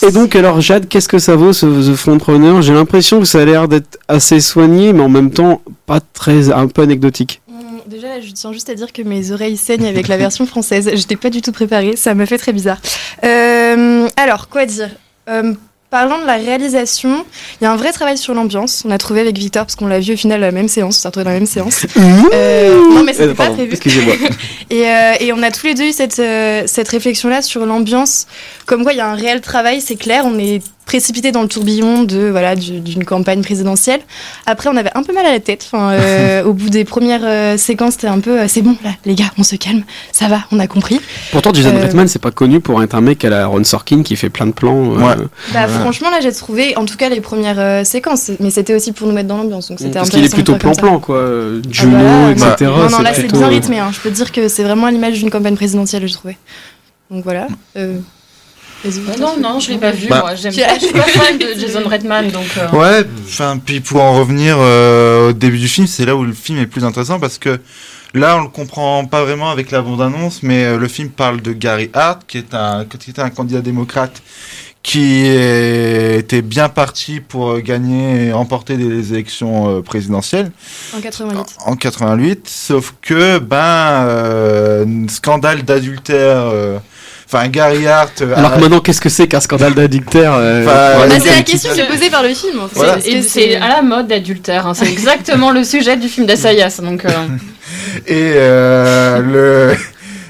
[0.02, 2.62] Et donc, alors Jade, qu'est-ce que ça vaut ce The Frontrunner?
[2.62, 6.50] J'ai l'impression que ça a l'air d'être assez soigné, mais en même temps pas très,
[6.52, 7.40] un peu anecdotique.
[7.48, 10.90] Hum, Déjà, je tiens juste à dire que mes oreilles saignent avec la version française.
[10.94, 12.78] J'étais pas du tout préparée, ça m'a fait très bizarre.
[13.24, 14.90] Euh, alors, quoi dire?
[15.28, 15.54] Euh,
[15.88, 17.24] Parlant de la réalisation,
[17.60, 18.82] il y a un vrai travail sur l'ambiance.
[18.86, 21.00] On a trouvé avec Victor, parce qu'on l'a vu au final la même séance, on
[21.00, 21.86] s'est retrouvés dans la même séance.
[22.34, 23.70] Euh, non, mais c'était Euh, pas prévu.
[23.72, 24.14] excusez-moi.
[24.70, 28.26] et, euh, et on a tous les deux eu cette, euh, cette réflexion-là sur l'ambiance.
[28.66, 30.24] Comme quoi, il y a un réel travail, c'est clair.
[30.26, 34.00] On est précipité dans le tourbillon de voilà du- d'une campagne présidentielle.
[34.46, 35.66] Après, on avait un peu mal à la tête.
[35.70, 38.90] Enfin, euh, au bout des premières euh, séquences, c'était un peu, euh, c'est bon là,
[39.04, 41.00] les gars, on se calme, ça va, on a compris.
[41.32, 44.02] Pourtant, Jason Euh, Reitman, c'est pas connu pour être un mec à la Ron Sorkin
[44.04, 44.96] qui fait plein de plans.
[44.98, 45.16] euh,
[45.52, 48.92] Bah, franchement, là, j'ai trouvé, en tout cas, les premières euh, séquences, mais c'était aussi
[48.92, 51.16] pour nous mettre dans l'ambiance, donc c'était Parce qu'il est plutôt plan-plan, quoi.
[51.16, 52.30] euh, Ah, Juno, voilà.
[52.54, 52.70] etc.
[52.70, 53.78] non, non, là, c'est plutôt, bien euh, rythmé.
[53.80, 53.90] Hein.
[53.92, 56.36] Je peux te dire que c'est vraiment à l'image d'une campagne présidentielle, j'ai trouvé.
[57.10, 57.48] Donc voilà.
[57.76, 57.98] Euh,
[59.18, 60.08] non, non, je l'ai pas vu.
[60.08, 60.20] Bah.
[60.20, 60.74] moi, j'aime pas.
[60.78, 62.44] Je suis pas fan de Jason Reitman, donc.
[62.58, 66.24] euh, Ouais, enfin, puis pour en revenir euh, au début du film, c'est là où
[66.24, 67.58] le film est le plus intéressant parce que
[68.14, 71.52] là, on le comprend pas vraiment avec la bande-annonce, mais euh, le film parle de
[71.52, 74.22] Gary Hart, qui est un, qui était un candidat démocrate
[74.82, 80.52] qui était bien parti pour gagner et remporter des élections présidentielles
[80.96, 81.38] En 88.
[81.66, 83.56] en 88, sauf que, ben,
[84.06, 86.78] euh, scandale d'adultère, euh,
[87.26, 88.22] enfin, Gary Hart...
[88.22, 91.36] euh, Alors que maintenant, qu'est-ce que c'est qu'un scandale d'adultère euh, Enfin, pour Bah, c'est
[91.36, 92.60] la question qui est posée par le film.
[92.60, 92.74] en fait.
[92.76, 92.98] Voilà.
[93.22, 94.66] C'est à la mode d'adultère.
[94.66, 94.74] hein.
[94.74, 96.80] C'est exactement le sujet du film d'Assayas.
[96.82, 97.04] Donc.
[97.04, 97.10] euh,
[98.06, 99.76] Et euh, le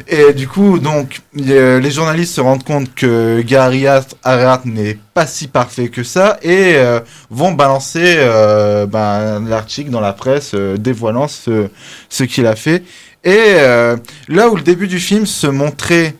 [0.09, 4.97] et du coup donc euh, les journalistes se rendent compte que Gary Hart Hart n'est
[5.15, 10.53] pas si parfait que ça et euh, vont balancer euh, ben, l'article dans la presse
[10.55, 11.69] euh, dévoilant ce
[12.09, 12.85] ce qu'il a fait
[13.25, 13.97] et euh,
[14.29, 16.15] là où le début du film se montrait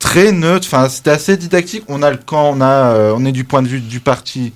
[0.00, 0.66] très neutre.
[0.66, 1.84] Enfin c'était assez didactique.
[1.86, 4.52] On a le camp on a euh, on est du point de vue du parti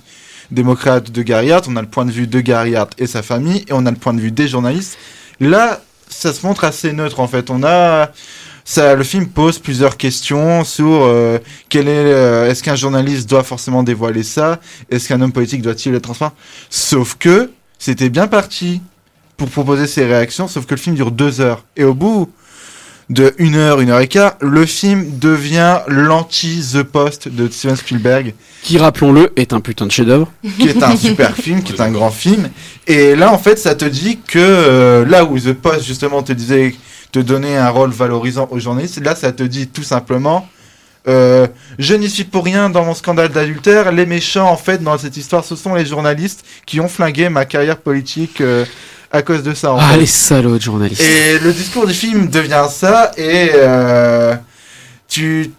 [0.51, 3.23] démocrate de Gary Hart on a le point de vue de Gary Hart et sa
[3.23, 4.97] famille et on a le point de vue des journalistes.
[5.39, 7.49] Là, ça se montre assez neutre en fait.
[7.49, 8.11] On a
[8.67, 11.37] ça, le film pose plusieurs questions sur euh,
[11.69, 14.59] quel est, euh, est-ce qu'un journaliste doit forcément dévoiler ça?
[14.89, 16.33] Est-ce qu'un homme politique doit-il être transparent?
[16.71, 18.81] Sauf que c'était bien parti
[19.37, 21.63] pour proposer ses réactions, sauf que le film dure deux heures.
[21.77, 22.31] Et au bout
[23.09, 28.33] de une heure, une heure et quart, le film devient l'anti-The Post de Steven Spielberg
[28.63, 30.31] Qui, rappelons-le, est un putain de chef-d'œuvre.
[30.59, 32.49] qui est un super film, qui est un grand film.
[32.87, 36.33] Et là, en fait, ça te dit que euh, là où The Post, justement, te
[36.33, 36.73] disait,
[37.11, 40.47] te donnait un rôle valorisant aux journalistes, là, ça te dit tout simplement,
[41.07, 43.91] euh, je n'y suis pour rien dans mon scandale d'adultère.
[43.91, 47.45] Les méchants, en fait, dans cette histoire, ce sont les journalistes qui ont flingué ma
[47.45, 48.65] carrière politique euh,
[49.15, 49.73] à cause de ça.
[49.73, 49.97] En Ah, fait.
[49.99, 51.01] les salauds de journalistes.
[51.01, 54.35] Et le discours du film devient ça, et euh,
[55.07, 55.51] tu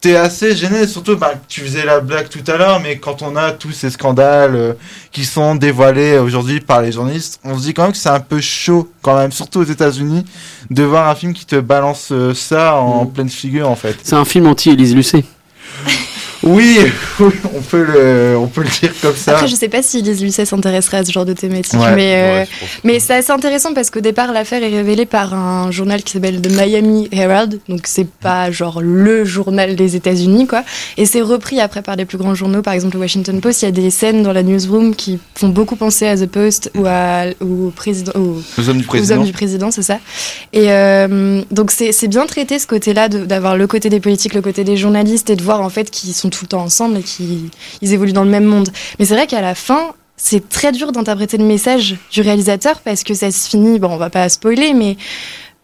[0.00, 3.34] t'es assez gêné, surtout, bah, tu faisais la blague tout à l'heure, mais quand on
[3.34, 4.72] a tous ces scandales euh,
[5.10, 8.20] qui sont dévoilés aujourd'hui par les journalistes, on se dit quand même que c'est un
[8.20, 10.24] peu chaud, quand même, surtout aux États-Unis,
[10.70, 13.12] de voir un film qui te balance euh, ça en Mm.
[13.12, 13.96] pleine figure, en fait.
[14.02, 15.24] C'est un film anti-Élise Lucet.
[16.42, 16.78] Oui,
[17.20, 19.32] on peut le, on peut le dire comme ça.
[19.32, 21.94] Après, je sais pas si Lise Lucet s'intéresserait à ce genre de thématique, Ouais.
[21.94, 22.48] mais, euh, Ouais,
[22.84, 26.40] mais c'est assez intéressant parce qu'au départ, l'affaire est révélée par un journal qui s'appelle
[26.40, 30.62] The Miami Herald, donc c'est pas genre le journal des États-Unis, quoi.
[30.96, 33.62] Et c'est repris après par les plus grands journaux, par exemple le Washington Post.
[33.62, 36.70] Il y a des scènes dans la newsroom qui font beaucoup penser à The Post
[36.76, 38.12] ou, à, ou au président.
[38.14, 39.16] au- Aux hommes du aux président.
[39.16, 39.98] hommes du président, c'est ça.
[40.52, 44.34] Et euh, donc c'est c'est bien traité ce côté-là, de- d'avoir le côté des politiques,
[44.34, 46.98] le côté des journalistes et de voir en fait qu'ils sont tout le temps ensemble
[46.98, 47.50] et qu'ils
[47.82, 48.70] ils évoluent dans le même monde.
[48.98, 53.04] Mais c'est vrai qu'à la fin, c'est très dur d'interpréter le message du réalisateur parce
[53.04, 54.96] que ça se finit, bon on va pas spoiler, mais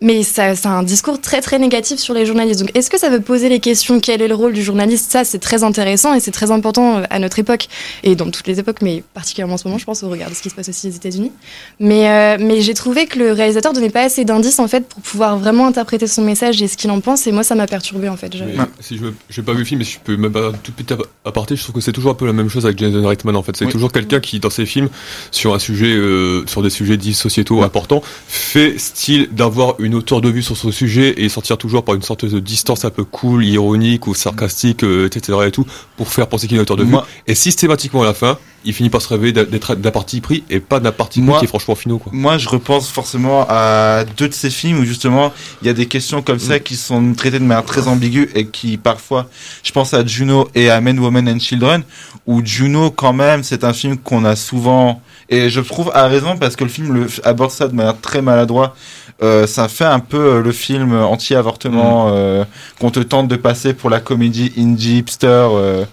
[0.03, 2.61] mais ça, c'est un discours très très négatif sur les journalistes.
[2.61, 5.11] Donc est-ce que ça veut poser les questions Quel est le rôle du journaliste?
[5.11, 7.69] Ça, c'est très intéressant et c'est très important euh, à notre époque
[8.03, 10.35] et dans toutes les époques, mais particulièrement en ce moment, je pense, au regard de
[10.35, 11.33] ce qui se passe aussi aux États-Unis.
[11.81, 15.01] Mais, euh, mais j'ai trouvé que le réalisateur donnait pas assez d'indices en fait pour
[15.01, 17.27] pouvoir vraiment interpréter son message et ce qu'il en pense.
[17.27, 18.33] Et moi, ça m'a perturbé en fait.
[18.35, 20.53] Mais Si je j'ai pas vu le film, mais si je peux même pas un
[20.53, 22.79] tout petit ap- aparté, je trouve que c'est toujours un peu la même chose avec
[22.79, 23.57] Jason Reitman en fait.
[23.57, 23.73] C'est Oui.
[23.73, 24.88] toujours quelqu'un qui, dans ses films,
[25.31, 30.20] sur un sujet, euh, sur des sujets dits sociétaux importants, fait style d'avoir une hauteur
[30.20, 33.05] de vue sur son sujet et sortir toujours par une sorte de distance un peu
[33.05, 35.38] cool, ironique ou sarcastique, euh, etc.
[35.46, 36.90] et tout, pour faire penser qu'il a une hauteur de vue.
[36.90, 40.44] Moi- Et systématiquement à la fin, il finit par se réveiller d'être d'un parti pris
[40.48, 42.12] et pas d'un parti pris Moi- qui est franchement finaux quoi.
[42.14, 45.87] Moi, je repense forcément à deux de ces films où justement il y a des
[45.87, 46.40] questions comme Mm.
[46.40, 49.28] ça qui sont traitées de manière très ambiguë et qui parfois,
[49.64, 51.83] je pense à Juno et à Men, Women and Children,
[52.26, 56.37] où Juno quand même c'est un film qu'on a souvent et je trouve à raison
[56.37, 58.74] parce que le film le, aborde ça de manière très maladroite.
[59.22, 62.44] Euh, ça fait un peu euh, le film anti-avortement euh,
[62.80, 65.26] qu'on te tente de passer pour la comédie indie hipster.
[65.28, 65.85] euh,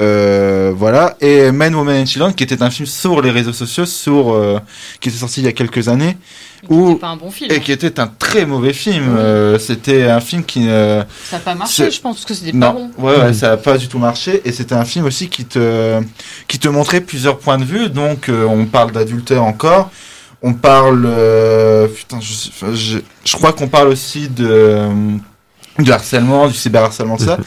[0.00, 1.16] euh, voilà.
[1.20, 4.58] Et Men, Women and Children, qui était un film sur les réseaux sociaux, sur, euh,
[5.00, 6.16] qui était sorti il y a quelques années.
[6.68, 7.50] Où, pas un bon film.
[7.50, 9.16] Et qui était un très mauvais film.
[9.16, 10.68] Euh, c'était un film qui.
[10.68, 12.90] euh, Ça n'a pas marché, je pense, parce que c'était pas bon.
[12.98, 14.42] ouais, ouais, ça n'a pas du tout marché.
[14.44, 16.00] Et c'était un film aussi qui te,
[16.48, 17.88] qui te montrait plusieurs points de vue.
[17.88, 19.90] Donc, euh, on parle d'adultère encore.
[20.42, 21.04] On parle.
[21.06, 24.88] euh, putain, je, je, je crois qu'on parle aussi de, euh,
[25.78, 27.38] du harcèlement, du cyberharcèlement, de ça.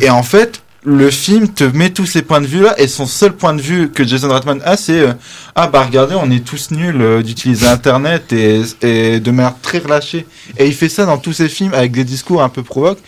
[0.00, 0.62] et en fait.
[0.82, 3.60] Le film te met tous ces points de vue là et son seul point de
[3.60, 5.12] vue que Jason Reitman a c'est euh,
[5.54, 9.78] ah bah regardez on est tous nuls euh, d'utiliser internet et, et de manière très
[9.78, 13.00] relâchée et il fait ça dans tous ses films avec des discours un peu provoques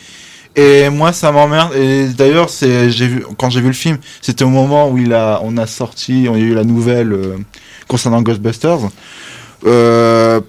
[0.54, 1.74] et moi, ça m'emmerde.
[1.74, 5.14] Et d'ailleurs, c'est, j'ai vu, quand j'ai vu le film, c'était au moment où il
[5.14, 7.38] a, on a sorti, on y a eu la nouvelle euh,
[7.88, 8.90] concernant Ghostbusters.
[9.64, 10.40] Euh,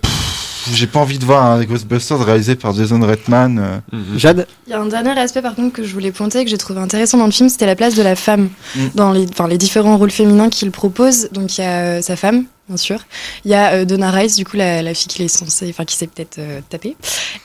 [0.71, 3.59] j'ai pas envie de voir un Ghostbusters réalisé par Jason Reitman.
[3.93, 3.97] euh.
[4.17, 6.49] Jade Il y a un dernier aspect par contre que je voulais pointer et que
[6.49, 8.79] j'ai trouvé intéressant dans le film, c'était la place de la femme Mm.
[8.95, 9.11] dans
[9.47, 11.29] les différents rôles féminins qu'il propose.
[11.31, 12.99] Donc il y a euh, sa femme, bien sûr.
[13.43, 15.97] Il y a euh, Donna Rice, du coup la, fille qu'il est censé, enfin qui
[15.97, 16.95] s'est peut-être euh, tapée.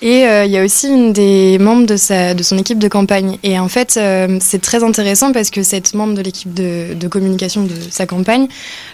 [0.00, 2.86] Et euh, il y a aussi une des membres de sa, de son équipe de
[2.86, 3.38] campagne.
[3.42, 7.64] Et en fait, euh, c'est très intéressant parce que cette membre de l'équipe de, communication
[7.64, 8.48] de sa campagne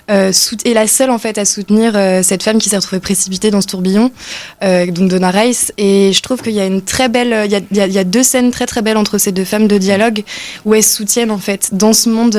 [0.07, 3.67] est la seule en fait à soutenir cette femme qui s'est retrouvée précipitée dans ce
[3.67, 4.13] tourbillon,
[4.63, 5.73] donc Donna Rice.
[5.79, 8.05] Et je trouve qu'il y a une très belle, il y a, il y a-
[8.05, 10.23] deux scènes très très belles entre ces deux femmes de dialogue
[10.65, 12.39] où elles soutiennent en fait dans ce monde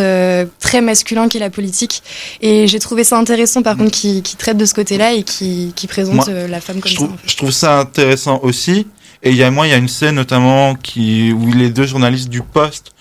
[0.61, 2.01] très masculin qu'est la politique.
[2.41, 5.73] Et j'ai trouvé ça intéressant par contre qui, qui traite de ce côté-là et qui,
[5.75, 7.03] qui présente Moi, euh, la femme comme je ça.
[7.05, 8.87] trouve, je trouve ça intéressant aussi.
[9.23, 11.85] Et il y a moi, il y a une scène notamment qui où les deux
[11.85, 12.91] journalistes du Poste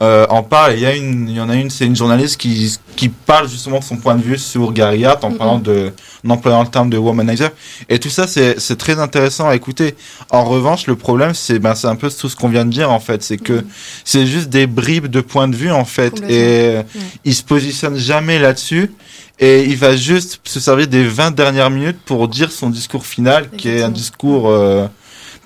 [0.00, 0.72] euh, en parlent.
[0.72, 3.08] Et il y a une, il y en a une, c'est une journaliste qui qui
[3.08, 5.92] parle justement de son point de vue sur Gary Hart en parlant de,
[6.26, 7.50] en employant le terme de womanizer.
[7.88, 9.94] Et tout ça, c'est c'est très intéressant à écouter.
[10.30, 12.90] En revanche, le problème, c'est ben c'est un peu tout ce qu'on vient de dire
[12.90, 13.64] en fait, c'est que
[14.04, 16.14] c'est juste des bribes de point de vue en fait.
[16.28, 17.00] Et euh, Ouais.
[17.24, 18.92] il se positionne jamais là-dessus.
[19.40, 23.48] Et il va juste se servir des 20 dernières minutes pour dire son discours final,
[23.56, 24.88] qui est un discours euh,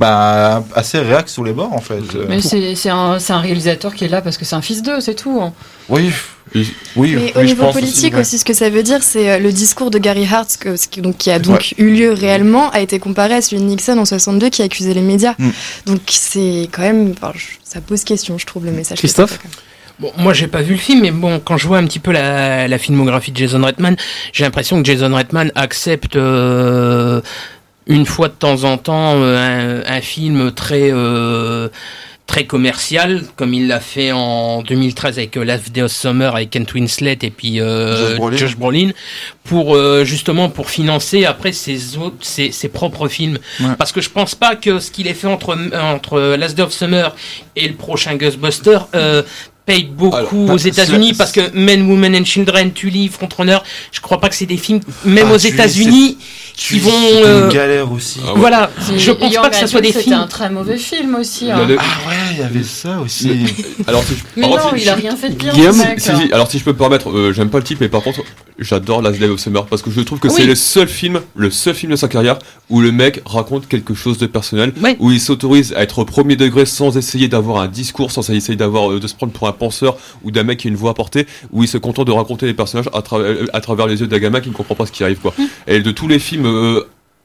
[0.03, 2.03] bah, assez réac sur les bords, en fait.
[2.15, 4.62] Euh, Mais c'est c'est un, c'est un réalisateur qui est là parce que c'est un
[4.62, 5.41] fils d'eux, c'est tout.
[5.41, 5.53] hein.
[5.88, 6.11] Oui,
[6.55, 8.21] oui, oui, Mais oui, au niveau politique ouais.
[8.21, 11.01] aussi, ce que ça veut dire, c'est euh, le discours de Gary Hart, que, qui,
[11.01, 14.05] donc, qui a donc eu lieu réellement, a été comparé à celui de Nixon en
[14.05, 15.35] 62 qui accusait les médias.
[15.38, 15.51] Mm.
[15.87, 18.99] Donc c'est quand même, enfin, je- ça pose question, je trouve, le message.
[18.99, 19.38] Christophe
[20.01, 22.12] Bon, moi j'ai pas vu le film, mais bon, quand je vois un petit peu
[22.12, 23.95] la, la filmographie de Jason Reitman,
[24.33, 27.21] j'ai l'impression que Jason Reitman accepte euh,
[27.87, 31.68] une fois de temps en temps euh, un, un film très euh,
[32.27, 36.51] très commercial, comme il l'a fait en 2013 avec euh, Last Day of Summer avec
[36.51, 38.37] Kent Winslet et puis euh, Josh Brolin.
[38.37, 38.90] Josh Brolin,
[39.45, 43.38] pour euh, justement pour financer après ses autres ses, ses propres films.
[43.61, 43.75] Ouais.
[43.77, 46.73] Parce que je pense pas que ce qu'il ait fait entre entre Last Day of
[46.73, 47.14] Summer
[47.57, 49.23] et le prochain Ghostbuster euh,
[49.64, 53.59] paye beaucoup Alors, aux États-Unis parce que Men, Women and Children, Tully, Frontrunner,
[53.92, 56.18] je crois pas que c'est des films même Ah, aux États-unis
[56.57, 58.20] qui vont euh, une galère aussi.
[58.27, 58.40] Ah ouais.
[58.40, 61.51] voilà, je pense pas que ça soit des films C'était un très mauvais film aussi.
[61.51, 61.64] Hein.
[61.66, 63.31] le- Ah ouais, il y avait ça aussi.
[63.87, 65.53] Alors, si je- Mais non, si- il a rien fait de bien.
[65.53, 67.81] Guillaume, ce Si, si, alors si je peux me permettre, euh, j'aime pas le type,
[67.81, 68.20] mais par contre,
[68.59, 70.35] j'adore Last Day of Summer parce que je trouve que Oui.
[70.37, 73.94] c'est le seul film, le seul film de sa carrière où le mec raconte quelque
[73.94, 74.96] chose de personnel, Ouais.
[74.98, 78.57] où il s'autorise à être au premier degré sans essayer d'avoir un discours, sans essayer
[78.57, 80.91] d'avoir euh, de se prendre pour un penseur ou d'un mec qui a une voix
[80.91, 84.01] à porter, où il se contente de raconter les personnages à, tra- à travers les
[84.01, 85.35] yeux d'un gamin qui ne comprend pas ce qui arrive quoi.
[85.67, 86.83] Et de tous les films euh,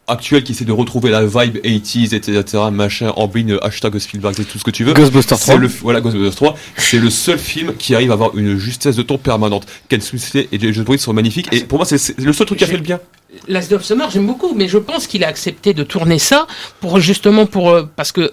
[0.10, 4.46] actuels qui essaient de retrouver la vibe 80s, etc., machin, Ambline, euh, hashtag Spielberg, et
[4.46, 4.94] tout ce que tu veux.
[4.94, 5.56] Ghostbusters 3.
[5.56, 8.96] C'est le, voilà, Ghostbusters 3, c'est le seul film qui arrive à avoir une justesse
[8.96, 9.66] de ton permanente.
[9.90, 12.64] Ken Winslet et James Brolin sont magnifiques, et pour moi, c'est- le seul truc qui
[12.64, 13.00] a fait le bien.
[13.50, 16.48] Last of Summer, j'aime beaucoup, mais je pense qu'il a accepté de tourner ça
[16.80, 18.32] pour justement pour euh, parce que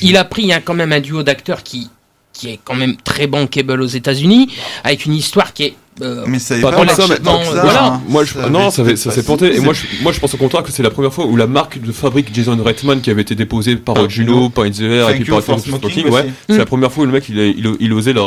[0.00, 1.88] il a pris hein, quand même un duo d'acteurs qui
[2.36, 4.48] qui est quand même très bankable aux États-Unis,
[4.84, 7.38] avec une histoire qui est euh, Mais ça Pas que ça, marché mais tant non,
[7.40, 7.84] que ça, voilà.
[7.86, 8.02] hein.
[8.06, 9.56] Moi, je, Ça non, ça, s'est planté.
[9.56, 11.46] Et moi, je, moi, je pense au contraire que c'est la première fois où la
[11.46, 14.80] marque de fabrique Jason Reitman qui avait été déposée par euh, Juno, par In the
[14.82, 16.26] Air et puis par smoking Smoking, ouais.
[16.48, 16.58] C'est Mm.
[16.58, 18.22] la première fois où le mec il, a- il, il osait la,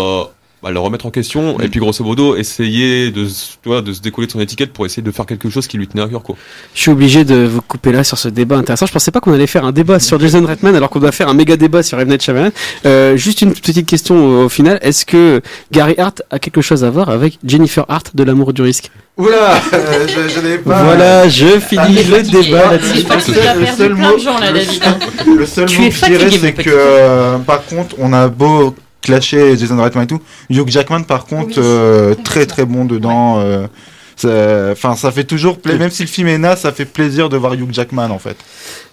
[0.64, 3.94] bah, la remettre en question et puis grosso modo essayer de, se- tu vois, de
[3.94, 6.08] se décoller de son étiquette pour essayer de faire quelque chose qui lui tenait à
[6.08, 6.36] cœur quoi.
[6.74, 8.86] Je suis obligé de vous couper là sur ce débat intéressant.
[8.88, 11.30] Je pensais pas qu'on allait faire un débat sur Jason Reitman alors qu'on doit faire
[11.30, 12.00] un méga débat sur.
[12.00, 12.50] Night Shyamalan.
[12.86, 14.80] Euh, juste une petite question au final.
[14.82, 15.42] Est-ce que
[15.72, 18.90] Gary Hart a quelque chose à voir avec Jennifer Hart de l'amour du risque?
[19.18, 20.82] Oula, euh, je, je l'ai pas.
[20.84, 22.72] Voilà, je finis Ah, le fatigué, débat hein.
[22.72, 23.00] là-dessus.
[23.00, 25.36] Je pense Le le seul mot- le.
[25.40, 29.58] Le seul mot que je dirais, c'est que, euh, par contre, on a beau clasher
[29.58, 33.40] Jason Reitman et tout, Hugh Jackman, par contre, Oui, euh, très très bon dedans.
[33.40, 33.68] euh,
[34.16, 37.30] ça- Enfin, ça fait toujours plaisir, même si le film est naze, ça fait plaisir
[37.30, 38.38] de voir Hugh Jackman en fait.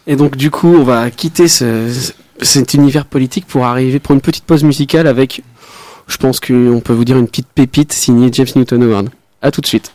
[0.07, 1.89] Et donc du coup, on va quitter ce,
[2.41, 5.43] cet univers politique pour arriver pour une petite pause musicale avec,
[6.07, 9.09] je pense qu'on peut vous dire une petite pépite signée James Newton Howard.
[9.43, 9.93] À tout de suite.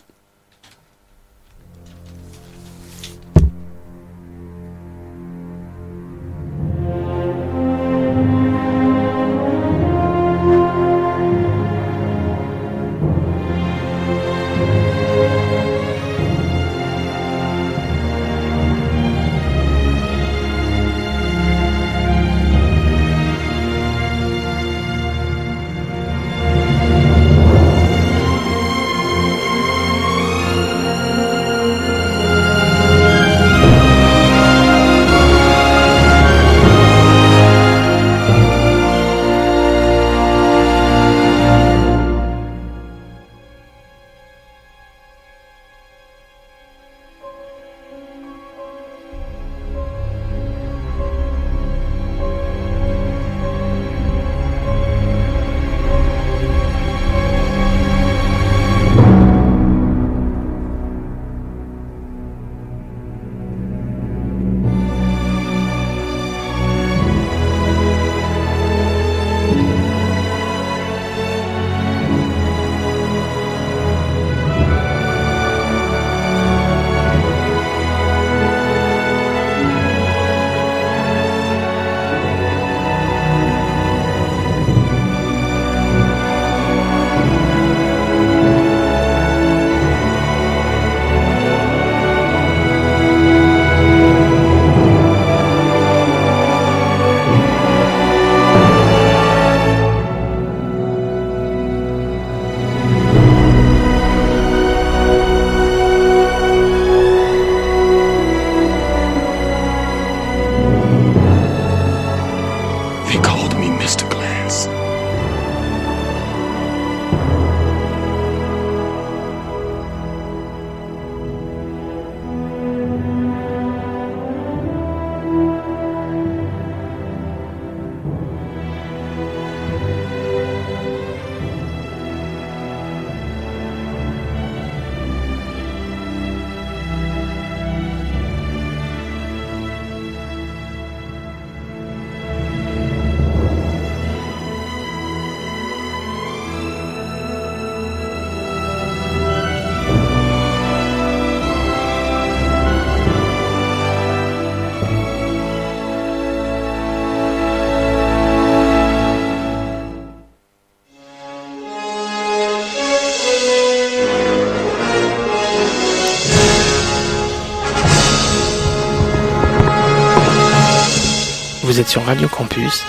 [171.81, 172.83] Êtes sur Radio Campus.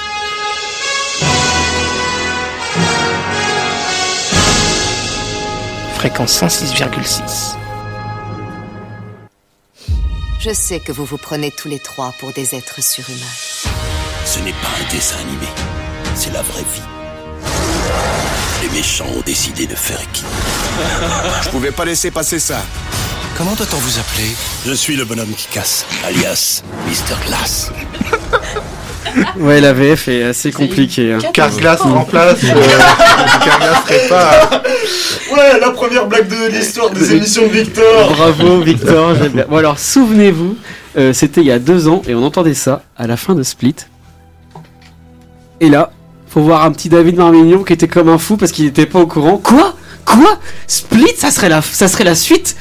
[5.94, 7.56] Fréquence 106,6.
[10.40, 13.16] Je sais que vous vous prenez tous les trois pour des êtres surhumains.
[14.26, 15.46] Ce n'est pas un dessin animé,
[16.14, 16.82] c'est la vraie vie.
[18.62, 20.26] Les méchants ont décidé de faire équipe.
[21.42, 22.60] Je pouvais pas laisser passer ça.
[23.38, 24.36] Comment doit-on vous appeler?
[24.66, 27.16] Je suis le bonhomme qui casse, alias Mr.
[27.26, 27.72] Glass.
[29.38, 31.12] Ouais, la VF est assez compliquée.
[31.12, 31.18] Hein.
[31.32, 32.44] Carglass remplace.
[32.44, 32.54] Euh,
[33.44, 34.62] Carglass répare.
[35.32, 38.12] Ouais, la première blague de l'histoire des émissions de Victor.
[38.12, 39.46] Bravo Victor, j'aime bien.
[39.48, 40.56] Bon alors souvenez-vous,
[40.96, 43.42] euh, c'était il y a deux ans et on entendait ça à la fin de
[43.42, 43.76] Split.
[45.60, 45.90] Et là,
[46.28, 49.00] faut voir un petit David Marmignon qui était comme un fou parce qu'il n'était pas
[49.00, 49.38] au courant.
[49.38, 49.74] Quoi?
[50.04, 50.38] Quoi?
[50.66, 52.56] Split, ça serait la, ça serait la suite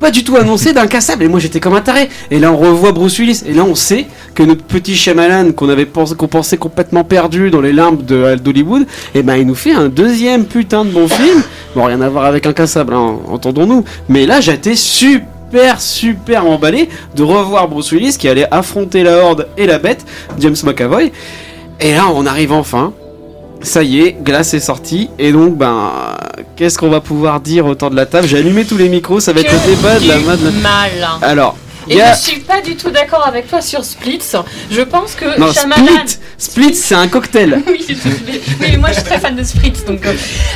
[0.00, 2.08] pas du tout annoncé d'incassable et moi j'étais comme un taré.
[2.30, 3.42] Et là on revoit Bruce Willis.
[3.46, 7.60] Et là on sait que notre petit Shyamalan qu'on avait pensé, pensait complètement perdu dans
[7.60, 11.42] les limbes de d'Hollywood et ben il nous fait un deuxième putain de bon film.
[11.76, 13.84] Bon rien à voir avec incassable hein, entendons-nous.
[14.08, 19.48] Mais là j'étais super super emballé de revoir Bruce Willis qui allait affronter la horde
[19.58, 20.06] et la bête
[20.38, 21.12] James McAvoy.
[21.78, 22.94] Et là on arrive enfin
[23.62, 25.92] ça y est, Glace est sorti et donc ben
[26.56, 28.26] qu'est-ce qu'on va pouvoir dire autour de la table?
[28.26, 30.50] J'ai allumé tous les micros, ça va être le débat de la main de la...
[30.50, 31.08] mal?
[31.22, 31.56] Alors,
[31.90, 34.20] Et a- je suis pas du tout d'accord avec toi sur Splits.
[34.70, 36.06] Je pense que non, Shyamalan...
[36.06, 37.60] Split, Split, c'est un cocktail.
[37.66, 37.86] oui,
[38.60, 39.84] mais- moi je suis très fan de Spritz.
[39.84, 40.14] Donc, euh,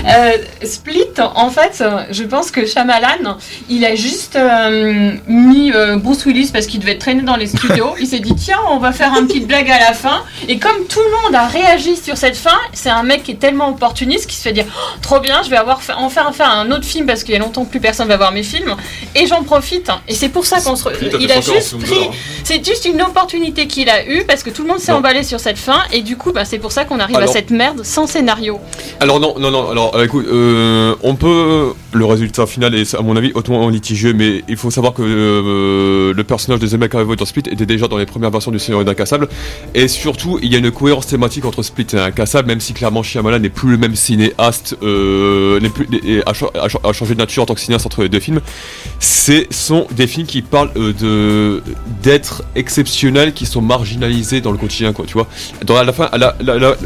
[0.08, 0.32] euh,
[0.66, 1.04] Split,
[1.34, 3.36] en fait, je pense que Shyamalan,
[3.68, 7.94] il a juste euh, mis euh, Bruce Willis parce qu'il devait traîner dans les studios.
[8.00, 10.22] il s'est dit tiens, on va faire une petite blague à la fin.
[10.48, 13.40] Et comme tout le monde a réagi sur cette fin, c'est un mec qui est
[13.40, 16.34] tellement opportuniste qui se fait dire Oh, trop bien, je vais avoir fait, en faire,
[16.34, 18.42] faire un autre film parce qu'il y a longtemps que plus personne va voir mes
[18.42, 18.74] films.
[19.14, 19.90] Et j'en profite.
[20.08, 20.84] Et c'est pour ça qu'on se.
[21.24, 21.94] Il a juste pris.
[21.94, 22.14] d'or.
[22.44, 25.40] C'est juste une opportunité qu'il a eue parce que tout le monde s'est emballé sur
[25.40, 25.82] cette fin.
[25.92, 28.60] Et du coup, bah, c'est pour ça qu'on arrive à cette merde sans scénario.
[29.00, 29.70] Alors non, non, non.
[29.70, 34.12] Alors euh, écoute, euh, on peut le résultat final est à mon avis hautement litigieux,
[34.12, 37.86] mais il faut savoir que euh, le personnage de The McAvoy dans Split était déjà
[37.88, 39.28] dans les premières versions du Seigneur d'Incassable,
[39.74, 43.02] et surtout il y a une cohérence thématique entre Split et Incassable, même si clairement
[43.02, 45.86] Shyamalan n'est plus le même cinéaste, euh, plus
[46.26, 48.20] a, cha- a cha- a changé de nature en tant que cinéaste entre les deux
[48.20, 48.40] films.
[48.98, 51.60] C'est sont des films qui parlent euh,
[52.02, 55.04] d'êtres exceptionnels qui sont marginalisés dans le quotidien, quoi.
[55.06, 55.26] Tu vois.
[55.64, 56.10] Dans la fin,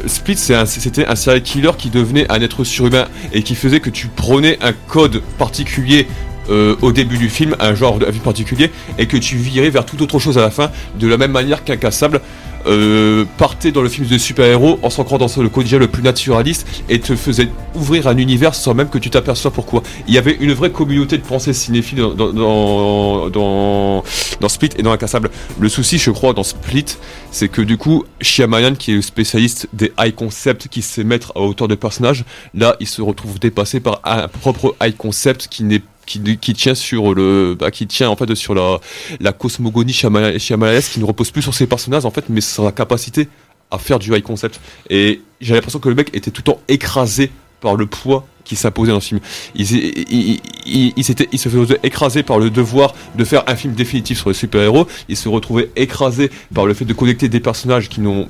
[0.07, 3.81] Split, c'est un- c'était un serial killer qui devenait un être surhumain et qui faisait
[3.81, 6.09] que tu prenais un code particulier.
[6.51, 9.85] euh, au début du film, un genre de vie particulier, et que tu virais vers
[9.85, 12.23] toute autre chose à la fin, de la même manière qu'Incassable
[12.69, 16.67] euh, partait dans le film de super-héros en s'ancrant dans le quotidien le plus naturaliste
[16.89, 19.83] et te faisait ouvrir un univers sans même que tu t'aperçoives pourquoi.
[20.07, 24.03] Il y avait une vraie communauté de pensée cinéphile dans,
[24.49, 25.31] Split et dans Incassable.
[25.59, 26.87] Le souci, je crois, dans Split,
[27.31, 31.33] c'est que du coup, Shyamalan, qui est le spécialiste des high concepts qui sait mettre
[31.37, 35.65] à hauteur de personnages, là, il se retrouve dépassé par un propre high concept qui
[35.65, 38.81] n'est qui, tient sur le bah, qui tient en fait sur la,
[39.21, 42.73] la cosmogonie Shyamalanesque qui ne repose plus sur ses personnages en fait mais sur sa
[42.73, 43.29] capacité
[43.71, 46.61] à faire du high concept et j'ai l'impression que le mec était tout le temps
[46.69, 47.31] écrasé
[47.61, 49.21] par le poids qui s'imposait dans le film.
[49.55, 54.31] Il, il, il se faisait écraser par le devoir de faire un film définitif sur
[54.31, 54.87] les super-héros.
[55.09, 58.27] Il se retrouvait écrasé par le fait de connecter des personnages qui n'ont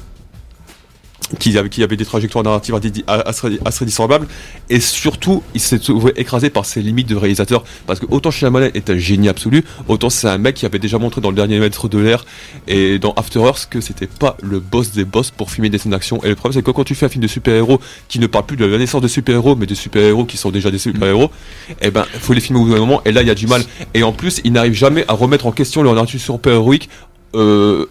[1.38, 2.78] qui avaient, qui avaient des trajectoires narratives
[3.64, 4.26] assez, dissemblables.
[4.70, 8.70] Et surtout il s'est trouvé écrasé par ses limites de réalisateur parce que autant Shyamalan
[8.74, 11.58] est un génie absolu autant c'est un mec qui avait déjà montré dans le dernier
[11.58, 12.24] maître de l'air
[12.66, 15.92] et dans After Earth que c'était pas le boss des boss pour filmer des scènes
[15.92, 16.22] d'action.
[16.24, 18.46] Et le problème c'est que quand tu fais un film de super-héros qui ne parle
[18.46, 21.30] plus de la naissance de super-héros mais de super-héros qui sont déjà des super-héros
[21.80, 23.02] et ben faut les filmer au bout d'un moment.
[23.04, 23.62] Et là il y a du mal.
[23.94, 26.88] Et en plus il n'arrive jamais à remettre en question leur nature super-héroïque
[27.34, 27.86] euh,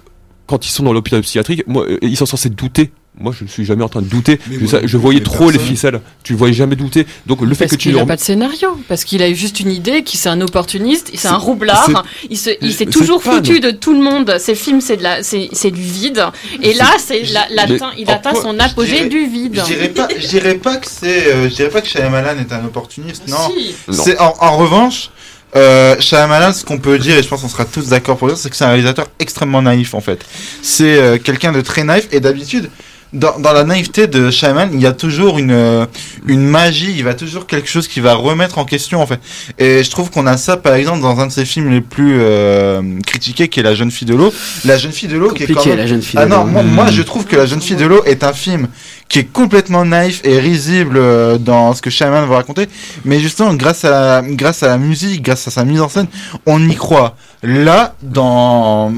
[0.47, 2.91] quand ils sont dans l'hôpital psychiatrique, moi, euh, ils sont censés douter.
[3.19, 4.39] Moi, je ne suis jamais en train de douter.
[4.47, 6.01] Mais Je, moi, sa- je voyais trop les ficelles.
[6.23, 7.07] Tu le voyais jamais douter.
[7.25, 9.29] Donc, le fait Parce que tu le n'a rem- pas de scénario, parce qu'il a
[9.29, 12.85] eu juste une idée, qu'il c'est un opportuniste, c'est un roublard, il se- il s'est
[12.85, 14.37] toujours foutu de- tout le monde.
[14.39, 16.23] Ses films, c'est de la, c'est c'est du vide,
[16.61, 19.55] et là, c'est la- l'atteint- il atteint quoi- son apogée dirais- du vide.
[19.67, 22.53] Je dirais pas, je dirais pas que c'est, euh, je dirais pas que Shyamalan est
[22.53, 23.23] un opportuniste.
[23.27, 23.37] Non.
[23.49, 23.75] Si.
[23.93, 25.09] C'est en, en revanche,
[25.55, 28.37] euh, Shyamalan, ce qu'on peut dire et je pense qu'on sera tous d'accord pour dire,
[28.37, 30.19] c'est que c'est un réalisateur extrêmement naïf en fait.
[30.61, 32.69] C'est euh, quelqu'un de très naïf et d'habitude.
[33.13, 35.85] Dans, dans la naïveté de Shyamalan, il y a toujours une euh,
[36.27, 39.19] une magie, il va toujours quelque chose qui va remettre en question en fait.
[39.57, 42.17] Et je trouve qu'on a ça par exemple dans un de ses films les plus
[42.19, 44.33] euh, critiqués qui est La jeune fille de l'eau.
[44.65, 45.77] La jeune fille de l'eau qui est quand même...
[45.77, 46.51] La jeune fille Ah de non, l'eau.
[46.51, 48.67] moi, moi, je trouve que La jeune fille de l'eau est un film
[49.09, 52.67] qui est complètement naïf et risible euh, dans ce que Shyamalan va raconter,
[53.05, 56.07] mais justement grâce à la, grâce à la musique, grâce à sa mise en scène,
[56.45, 57.15] on y croit.
[57.43, 58.91] Là, dans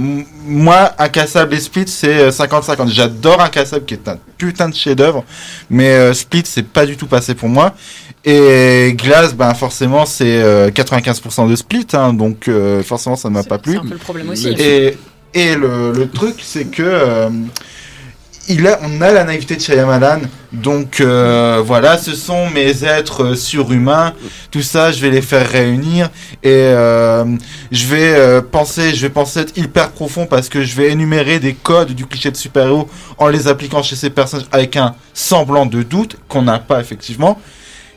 [0.45, 2.89] moi, Incassable et Split, c'est euh, 50-50.
[2.89, 5.23] J'adore Incassable qui est un putain de chef-d'œuvre,
[5.69, 7.75] mais euh, Split, c'est pas du tout passé pour moi.
[8.25, 13.33] Et Glass, ben forcément, c'est euh, 95% de Split, hein, donc euh, forcément, ça ne
[13.35, 13.77] m'a pas plu.
[13.77, 14.49] un peu le problème aussi.
[14.49, 14.97] Et,
[15.33, 17.29] et le, le truc, c'est que euh,
[18.49, 20.21] il a, on a la naïveté de Shyamalan,
[20.51, 24.13] donc euh, voilà, ce sont mes êtres euh, surhumains,
[24.49, 26.09] tout ça, je vais les faire réunir
[26.41, 27.25] et euh,
[27.71, 31.53] je vais penser, je vais penser être hyper profond parce que je vais énumérer des
[31.53, 32.89] codes du cliché de super-héros
[33.19, 37.39] en les appliquant chez ces personnages avec un semblant de doute qu'on n'a pas effectivement.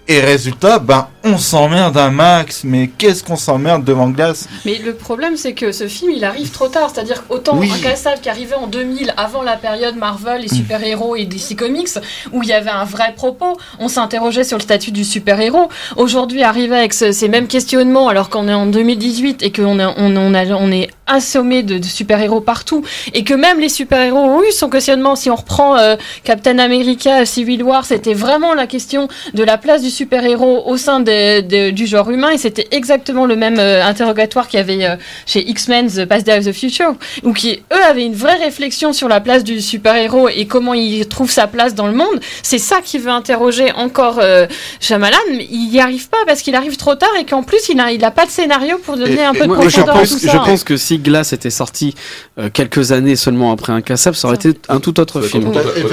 [0.09, 4.95] Et résultat, ben, on s'emmerde un max, mais qu'est-ce qu'on s'emmerde devant Glace Mais le
[4.95, 6.91] problème, c'est que ce film, il arrive trop tard.
[6.93, 7.71] C'est-à-dire autant Oui.
[7.73, 10.43] Incassable qui arrivait en 2000, avant la période Marvel, Mm.
[10.43, 11.89] les super-héros et DC Comics,
[12.33, 15.69] où il y avait un vrai propos, on s'interrogeait sur le statut du super-héros.
[15.97, 19.87] Aujourd'hui, arriver avec ce- ces mêmes questionnements, alors qu'on est en 2018 et qu'on est,
[19.99, 22.83] on, on est assommé de, de super-héros partout,
[23.15, 25.15] et que même les super-héros ont eu son questionnement.
[25.15, 25.95] Si on reprend euh,
[26.25, 31.01] Captain America, Civil War, c'était vraiment la question de la place du super-héros au sein
[31.01, 34.85] des- des- du genre humain, et c'était exactement le même euh, interrogatoire qu'il y avait
[34.85, 38.37] euh, chez X-Men The Past Day of the Future, où qui, eux, avaient une vraie
[38.37, 42.21] réflexion sur la place du super-héros et comment il trouve sa place dans le monde.
[42.43, 44.47] C'est ça qui veut interroger encore euh,
[44.81, 47.77] Shyamalan, mais il n'y arrive pas parce qu'il arrive trop tard et qu'en plus, il
[47.77, 49.99] n'a il a pas de scénario pour donner un peu de moi, je profondeur à
[50.01, 50.39] pense, tout je ça.
[50.39, 51.95] pense que si Glass était sorti
[52.39, 55.53] euh, quelques années seulement après Incassable, ça aurait été un tout autre film.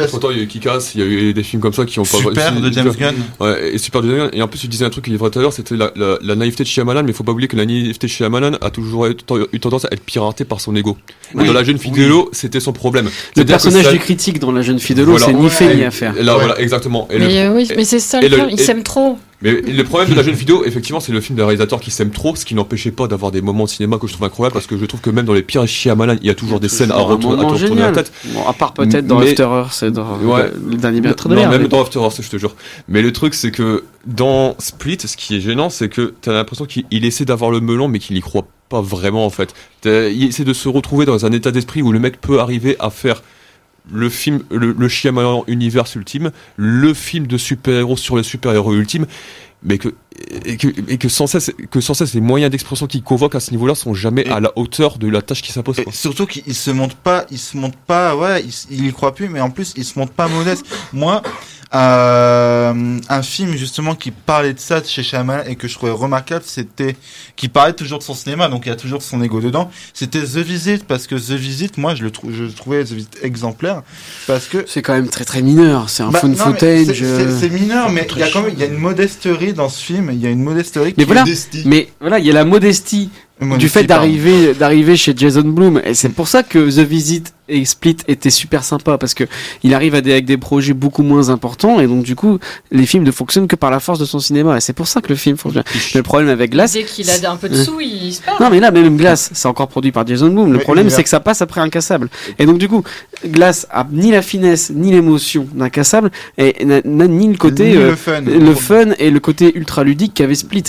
[0.10, 2.00] Pourtant, il y a eu Kick-Ass, il y a eu des films comme ça qui
[2.00, 2.18] ont pas.
[2.18, 3.16] Super de James Gunn.
[3.39, 4.30] Ouais, et Super.
[4.34, 5.92] Et en plus, tu disais un truc qu'il est vrai tout à l'heure, c'était la,
[5.96, 8.54] la, la naïveté de Shyamalan, mais il faut pas oublier que la naïveté de Shyamalan
[8.62, 9.16] a toujours eu
[9.54, 10.98] eu tendance à être piratée par son ego.
[11.36, 11.46] Oui.
[11.48, 13.10] Dans la jeune fille de l'eau, c'était son problème.
[13.36, 15.26] Le personnage ça- du critique dans La jeune fille de l'eau, Voilà.
[15.28, 16.18] c'est ni fait ni à faire.
[16.18, 17.08] et Là, voilà, exactement.
[17.12, 19.18] Et le- Mais euh, oui, mais c'est ça et le il s'aime trop.
[19.42, 22.10] Mais le problème de la jeune vidéo, effectivement, c'est le film d'un réalisateur qui s'aime
[22.12, 24.68] trop, ce qui n'empêchait pas d'avoir des moments de cinéma que je trouve incroyables, parce
[24.68, 26.92] que je trouve que même dans les pires Shyamalan, il y a toujours des scènes
[26.92, 28.12] à retourner, à retourner la tête.
[28.34, 30.52] Bon, à part peut-être dans Mais- After Earth et dans Ouais.
[30.68, 32.56] le dernier Non, même mais- dans After Earth, je te jure.
[32.90, 36.66] Mais le truc, c'est que dans Split, ce qui est gênant, c'est que t'as l'impression
[36.66, 39.54] qu'il il essaie d'avoir le melon, mais qu'il y croit pas vraiment, en fait.
[39.86, 42.90] Il essaie de se retrouver dans un état d'esprit où le mec peut arriver à
[42.90, 43.24] faire
[43.92, 49.06] le film, le, le Shyamalan univers ultime, le film de super-héros sur les super-héros ultimes,
[49.62, 49.90] mais que,
[50.46, 53.40] et que, et que sans cesse, que sans cesse les moyens d'expression qu'il convoque à
[53.42, 55.82] ce niveau-là sont jamais à la hauteur de la tâche qui s'impose.
[55.92, 59.14] Surtout qu'il se montre pas, il se montre pas, ouais, il, s- il y croit
[59.14, 60.66] plus, mais en plus il se montre pas modeste.
[60.94, 61.22] Moi,
[61.76, 65.92] euh, un film justement qui parlait de ça de chez Shyamalan et que je trouvais
[65.92, 66.96] remarquable, c'était
[67.36, 69.70] qui parlait toujours de son cinéma, donc il y a toujours son ego dedans.
[69.94, 73.18] C'était The Visit parce que The Visit, moi je le trouve, je trouvais The Visit
[73.22, 73.84] exemplaire
[74.28, 75.90] parce que c'est quand même très très mineur.
[75.90, 76.88] C'est un Bah, mais footage.
[76.88, 79.70] c'est- euh, mineur, mais il y a quand même il y a une modesterie dans
[79.70, 80.10] ce film.
[80.12, 80.94] Il y a une modesterie.
[80.98, 81.64] Mais qui voilà, est modestie.
[81.66, 83.10] mais voilà, il y a la modestie
[83.58, 87.64] Du fait d'arriver d'arriver chez Jason Blum et c'est pour ça que The Visit et
[87.64, 89.24] Split étaient super sympas parce que
[89.64, 92.38] il arrive à des, avec des projets beaucoup moins importants et donc du coup
[92.72, 95.00] les films ne fonctionnent que par la force de son cinéma et c'est pour ça
[95.00, 95.64] que le film fonctionne.
[95.96, 97.64] Le problème avec Glass, Dès qu'il a un peu de Euh.
[97.64, 98.42] sous, il se perd.
[98.42, 100.52] non mais là même Glass c'est encore produit par Jason Blum.
[100.52, 102.10] Le Mais problème c'est que ça passe après Incassable
[102.40, 102.84] et donc du coup
[103.26, 107.90] Glass a ni la finesse ni l'émotion d'Incassable et n'a ni le côté Ni euh,
[107.92, 108.22] le fun.
[108.22, 110.64] le fun et le côté ultra ludique qu'avait Split.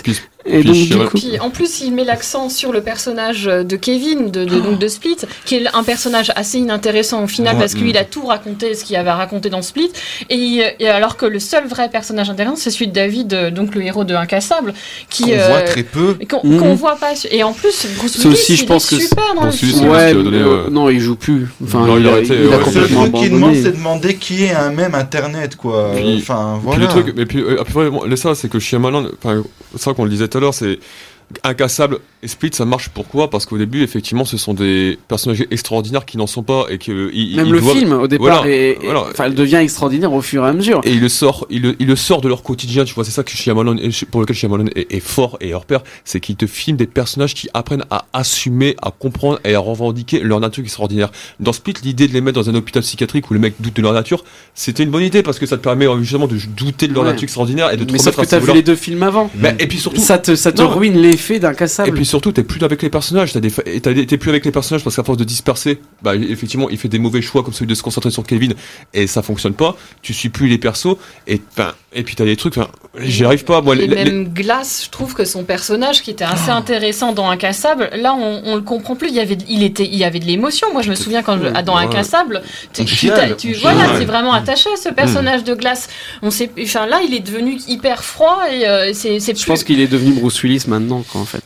[0.47, 4.30] Et donc, du coup- Puis en plus, il met l'accent sur le personnage de Kevin,
[4.30, 7.74] de, de, donc de Split, qui est un personnage assez inintéressant au final Ouais, parce
[7.74, 7.97] qu'il mm.
[7.97, 9.91] a tout raconté ce qu'il avait raconté dans Split.
[10.30, 13.74] Et, et alors que le seul vrai personnage intéressant, c'est celui de David, euh, donc
[13.74, 14.72] le héros de Incassable,
[15.11, 16.16] qui Qu'on euh, voit très peu.
[16.20, 16.59] et Qu'on Mhm.
[16.59, 17.12] qu'on voit pas.
[17.30, 19.51] Et en plus, Bruce C'est Willis, aussi, je il pense est que super dans le
[19.53, 19.88] film.
[19.91, 21.49] Ouais, qui a donné, euh, euh, non, il joue plus.
[21.62, 22.59] Enfin, Non, il il, a a, arrêté, il a ouais.
[22.59, 25.93] Le complètement truc qu'il demande, c'est demander qui est un même Internet, quoi.
[25.97, 26.80] Puis- enfin, Puis voilà.
[26.84, 29.43] le truc, mais puis euh, après, bon, ça, c'est que Shyamalan, enfin,
[29.76, 30.78] ça qu'on le disait tout à l'heure, c'est
[31.45, 33.31] Incassable et Split, ça marche pourquoi?
[33.31, 37.11] Parce qu'au début, effectivement, ce sont des personnages extraordinaires qui n'en sont pas et que
[37.14, 39.05] ils- Même ils le doivent- film, au départ, Voilà, est- voilà.
[39.11, 40.81] enfin, elle devient extraordinaire au fur et à mesure.
[40.85, 43.11] Et il le sort, il le, il le sort de leur quotidien, tu vois, c'est
[43.11, 43.76] ça que Shyamalan,
[44.11, 47.35] pour lequel Shyamalan est, est fort et hors pair, c'est qu'il te filme des personnages
[47.35, 51.11] qui apprennent à assumer, à comprendre et à revendiquer leur nature extraordinaire.
[51.39, 53.83] Dans Split, l'idée de les mettre dans un hôpital psychiatrique où le mec doute de
[53.83, 54.24] leur nature,
[54.55, 57.05] c'était une bonne idée parce que ça te permet euh, justement de douter de leur
[57.05, 57.11] Ouais.
[57.11, 59.31] nature extraordinaire et de te Mais sauf que t'as vu les deux films avant.
[59.37, 60.68] Bah, et puis surtout, ça te, ça te Non.
[60.68, 61.01] ruine
[61.39, 61.89] d'Incassable.
[61.89, 63.33] et puis surtout, t'es plus avec les personnages.
[63.33, 65.25] T'as des, fa- et t'as des- t'es plus avec les personnages parce qu'à force de
[65.25, 68.55] disperser, bah effectivement, il fait des mauvais choix comme celui de se concentrer sur Kevin
[68.95, 69.77] et ça fonctionne pas.
[70.03, 70.97] Tu suis plus les persos
[71.27, 72.55] et enfin, et puis t'as des trucs.
[72.99, 73.61] J'y arrive pas.
[73.62, 77.12] Moi, et les- les- même Glass, je trouve que son personnage, qui était assez intéressant
[77.12, 79.09] dans Incassable, là on, on le comprend plus.
[79.09, 80.68] Il y avait, il était, il y avait de l'émotion.
[80.73, 81.85] Moi, je me souviens quand je- dans Ouais.
[81.85, 82.43] Incassable,
[82.73, 82.97] tu, tu
[83.37, 85.89] tu- on voilà, t'es vraiment attaché à ce personnage de Glass.
[86.23, 89.64] On sait, enfin là, il est devenu hyper froid et euh, c'est, c'est Je pense
[89.64, 91.45] qu'il est devenu Bruce Willis maintenant, quoi, en fait.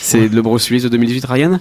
[0.00, 1.60] C'est le Bruce Willis de 2018, Ryan?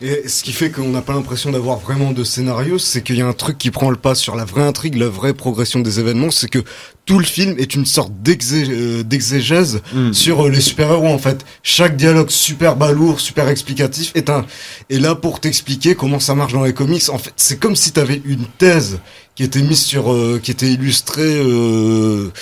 [0.00, 3.20] Et ce qui fait qu'on n'a pas l'impression d'avoir vraiment de scénario, c'est qu'il y
[3.20, 6.00] a un truc qui prend le pas sur la vraie intrigue, la vraie progression des
[6.00, 6.60] événements, c'est que
[7.04, 9.80] tout le film est une sorte euh, d'exégèse
[10.12, 11.44] sur euh, les super-héros en fait.
[11.62, 14.44] Chaque dialogue super balourd, super explicatif est un
[14.90, 17.08] est là pour t'expliquer comment ça marche dans les comics.
[17.08, 19.00] En fait, c'est comme si t'avais une thèse
[19.34, 22.32] qui était mise sur euh, qui était illustrée euh,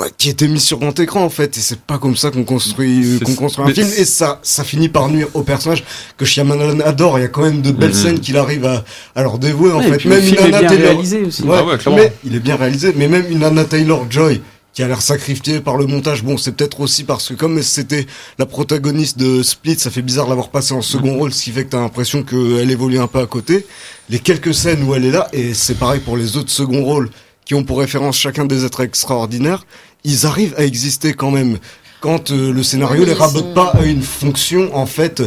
[0.00, 2.44] ouais, qui était mise sur grand écran en fait et c'est pas comme ça qu'on
[2.44, 5.84] construit euh, qu'on construit un film et ça ça finit par nuire au personnage
[6.16, 7.94] que Shyamalan adore il y a quand même de belles Mhm.
[7.96, 8.84] scènes qu'il arrive à,
[9.14, 11.42] à leur dévouer en Ouais, fait même une est Anna bien Taylor réalisé aussi.
[11.42, 12.00] Ouais, Ah ouais, clairement.
[12.02, 14.40] mais il est bien réalisé mais même une Anna Taylor Joy
[14.72, 16.22] qui a l'air sacrifiée par le montage.
[16.22, 18.06] Bon, c'est peut-être aussi parce que comme c'était
[18.38, 21.50] la protagoniste de Split, ça fait bizarre de l'avoir passée en second rôle, ce qui
[21.50, 23.66] fait que t'as l'impression qu'elle évolue un peu à côté.
[24.10, 27.10] Les quelques scènes où elle est là, et c'est pareil pour les autres second rôles
[27.50, 29.66] qui ont pour référence chacun des êtres extraordinaires,
[30.04, 31.58] ils arrivent à exister quand même.
[32.00, 35.20] Quand euh, le scénario Oui, les rabote sont- pas à une fonction en fait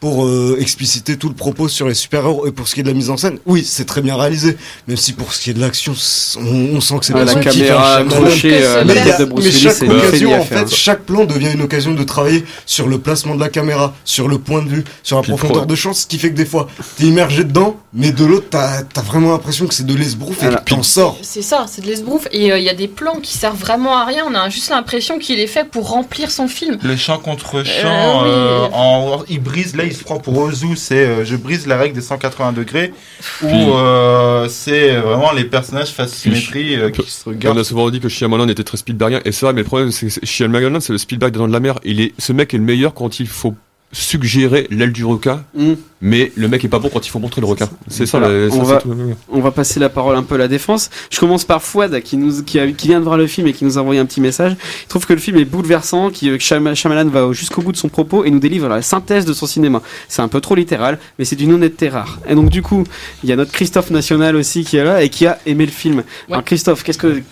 [0.00, 2.88] pour euh, expliciter tout le propos sur les super-héros et pour ce qui est de
[2.88, 4.56] la mise en scène, oui, c'est très bien réalisé.
[4.88, 5.94] Même si pour ce qui est de l'action,
[6.38, 9.24] on, on sent que c'est Ah, pas la caméra accrochée, euh, mais, la tête de
[9.26, 12.88] Bruce mais chaque occasion, à en fait, chaque plan devient une occasion de travailler sur
[12.88, 15.66] le placement de la caméra, sur le point de vue, sur la Puis profondeur pro-
[15.66, 18.78] de champ, ce qui fait que des fois, t'es immergé dedans, mais de l'autre, t'as
[18.96, 21.18] as vraiment l'impression que c'est de l'esbrouf et Alors, que t'en sors.
[21.20, 22.26] C'est ça, c'est de l'esbrouf.
[22.32, 24.24] Et euh, il y a des plans qui servent vraiment à rien.
[24.26, 26.78] On a juste l'impression qu'il est fait pour remplir son film.
[26.82, 28.68] Le chant contre chant, Euh, oui.
[28.72, 31.94] en, il brise, là il se prend pour Ozu, c'est euh, je brise la règle
[31.94, 32.92] des 180 degrés,
[33.38, 37.58] Puis- euh, c'est vraiment les personnages face symétrie euh, qui se On regardent.
[37.58, 40.06] a souvent dit que Shyamalan était très Spielbergien, et c'est vrai, mais le problème, c'est
[40.06, 41.78] que Shyamalan, c'est le Spielberg des Dents de la Mer.
[41.84, 43.54] Il est, ce mec est le meilleur quand il faut
[43.92, 45.72] suggérer l'aile du requin, Mm.
[46.00, 47.68] mais le mec est pas bon quand il faut montrer le requin.
[47.88, 48.94] C'est ça, Voilà, la- ça, on, va, tout.
[49.28, 50.90] on va passer la parole un peu à la défense.
[51.10, 53.52] Je commence par Fouad qui, nous, qui, a- qui vient de voir le film et
[53.52, 54.56] qui nous a envoyé un petit message.
[54.84, 57.76] Il trouve que le film est bouleversant, qui- que Shyam- Shyamalan va jusqu'au bout de
[57.76, 59.82] son propos et nous délivre la synthèse de son cinéma.
[60.08, 62.20] C'est un peu trop littéral, mais c'est d'une honnêteté rare.
[62.28, 62.84] Et donc du coup,
[63.24, 65.72] il y a notre Christophe National aussi qui est là et qui a aimé le
[65.72, 66.04] film.
[66.30, 67.22] Alors Christophe, qu'est-ce que...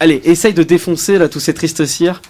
[0.00, 2.20] Allez, essaye de défoncer là tous ces tristes cires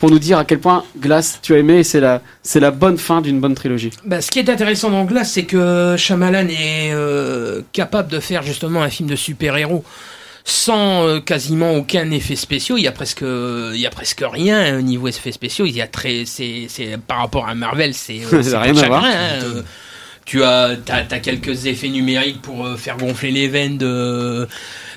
[0.00, 2.70] pour nous dire à quel point Glace tu as aimé et c'est la, c'est la
[2.70, 3.90] bonne fin d'une bonne trilogie.
[4.04, 8.42] Bah, ce qui est intéressant dans Glace, c'est que Shyamalan est euh, capable de faire
[8.42, 9.84] justement un film de super-héros
[10.42, 12.78] sans euh, quasiment aucun effet spéciaux.
[12.78, 15.66] Il y a presque, il y a presque rien au niveau effets spéciaux.
[15.66, 18.86] Il y a très, c'est, c'est par rapport à Marvel, c'est, euh, c'est rien à
[18.86, 19.04] voir.
[19.04, 19.12] hein.
[19.42, 19.62] Euh,
[20.24, 24.48] tu as, t'as, t'as quelques effets numériques pour faire gonfler les veines de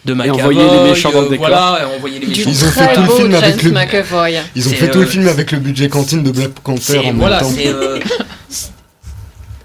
[0.05, 1.47] de McAvoy, envoyer les méchants dans le euh, décor.
[1.47, 2.49] Voilà, envoyer les méchants.
[2.49, 4.33] Ils ont fait tout le film avec le, McAvoy.
[4.55, 7.13] ils ont fait tout le euh, film avec le budget cantine de Black Panther en
[7.13, 7.59] voilà, même temps.
[7.65, 7.99] euh,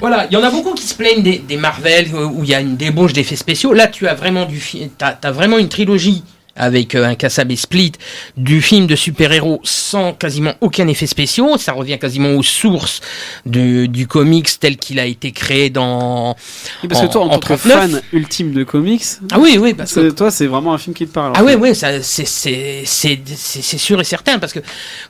[0.01, 2.55] voilà, il y en a beaucoup qui se plaignent des, des Marvel où il y
[2.55, 3.73] a une débauche d'effets spéciaux.
[3.73, 6.23] Là, tu as vraiment du, fi- t'as, t'as vraiment une trilogie
[6.59, 7.93] avec euh, un Kassab et Split
[8.37, 11.57] du film de super-héros sans quasiment aucun effet spéciaux.
[11.59, 13.01] Ça revient quasiment aux sources
[13.47, 16.37] du, du comics tel qu'il a été créé dans.
[16.83, 17.79] Oui, parce que toi, en, tant que 39.
[17.79, 21.07] fan ultime de comics, Ah oui, oui, parce que toi, c'est vraiment un film qui
[21.07, 21.33] te parle.
[21.33, 24.61] en Ah ouais, ça, c'est, sûr et certain parce que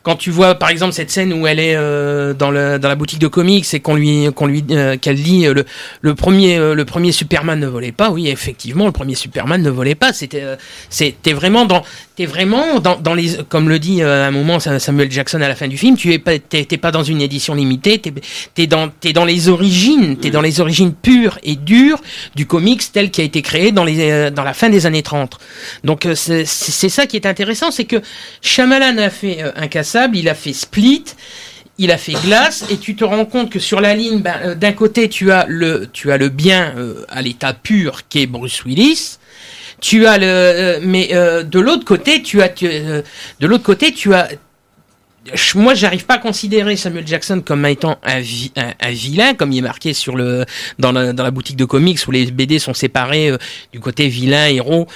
[0.03, 2.94] quand tu vois par exemple cette scène où elle est euh, dans, le, dans la
[2.94, 5.64] boutique de comics et qu'on lui, qu'on lui, euh, qu'elle dit euh, le,
[6.01, 8.11] le premier, euh, le premier Superman ne volait pas.
[8.11, 10.12] Oui, effectivement, le premier Superman ne volait pas.
[10.12, 10.57] C'était, euh,
[10.90, 11.82] c'était vraiment dans,
[12.26, 15.68] vraiment dans, les, comme le dit euh, à un moment Samuel Jackson à la fin
[15.68, 16.32] du film, tu es pas,
[16.80, 18.12] pas dans une édition limitée, t'es,
[18.55, 22.01] t'es dans, dans les origines, t'es dans les origines pures et dures
[22.34, 25.03] du comics tel qui a été créé dans les, euh, dans la fin des années
[25.03, 25.39] 30.
[25.84, 28.01] Donc euh, c'est, ça qui est intéressant, c'est que
[28.43, 31.05] Shyamalan a fait Incassable, il a fait Split.
[31.80, 34.72] Il a fait glace et tu te rends compte que sur la ligne, ben, d'un
[34.72, 36.74] côté tu as le, tu as le bien
[37.09, 39.18] à l'état pur qui est Bruce Willis,
[39.81, 43.03] tu as le, euh, mais euh, de l'autre côté tu as, tu, euh,
[43.41, 44.29] de l'autre côté tu as,
[45.55, 49.53] moi j'arrive pas à considérer Samuel Jackson comme étant un, vi- un, un vilain comme
[49.53, 50.45] il est marqué sur le
[50.79, 53.39] dans la, dans la boutique de comics où les BD sont séparés euh,
[53.72, 54.87] du côté vilain héros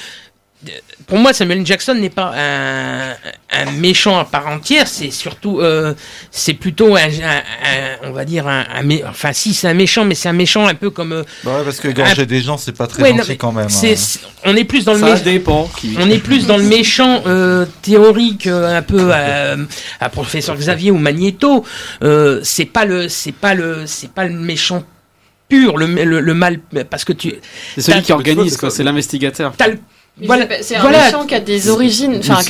[1.07, 3.11] pour moi Samuel Jackson n'est pas un,
[3.51, 5.93] un méchant à part entière c'est surtout euh,
[6.31, 9.75] c'est plutôt un, un- un- on va dire un, un mé- enfin si c'est un
[9.75, 12.41] méchant mais c'est un méchant un peu comme euh, Bah ouais, parce que égorger des
[12.41, 13.69] gens, c'est pas très Ouais, gentil non, quand même.
[13.69, 13.97] c'est- hein.
[13.97, 16.65] c'est- on est plus dans le Ça mé- dépend qui- on est plus dans le
[16.65, 19.57] méchant euh, théorique euh, un peu à,
[20.01, 21.65] à professeur Xavier ou Magneto.
[22.03, 24.85] Euh, c'est pas le c'est pas le c'est pas le méchant
[25.49, 27.35] pur le, le, le mal parce que tu
[27.75, 28.71] C'est celui qui organise, quoi.
[28.71, 29.53] C'est l'investigateur.
[30.25, 31.07] Voilà, c'est- un voilà.
[31.07, 32.41] méchant qui a des origines, enfin,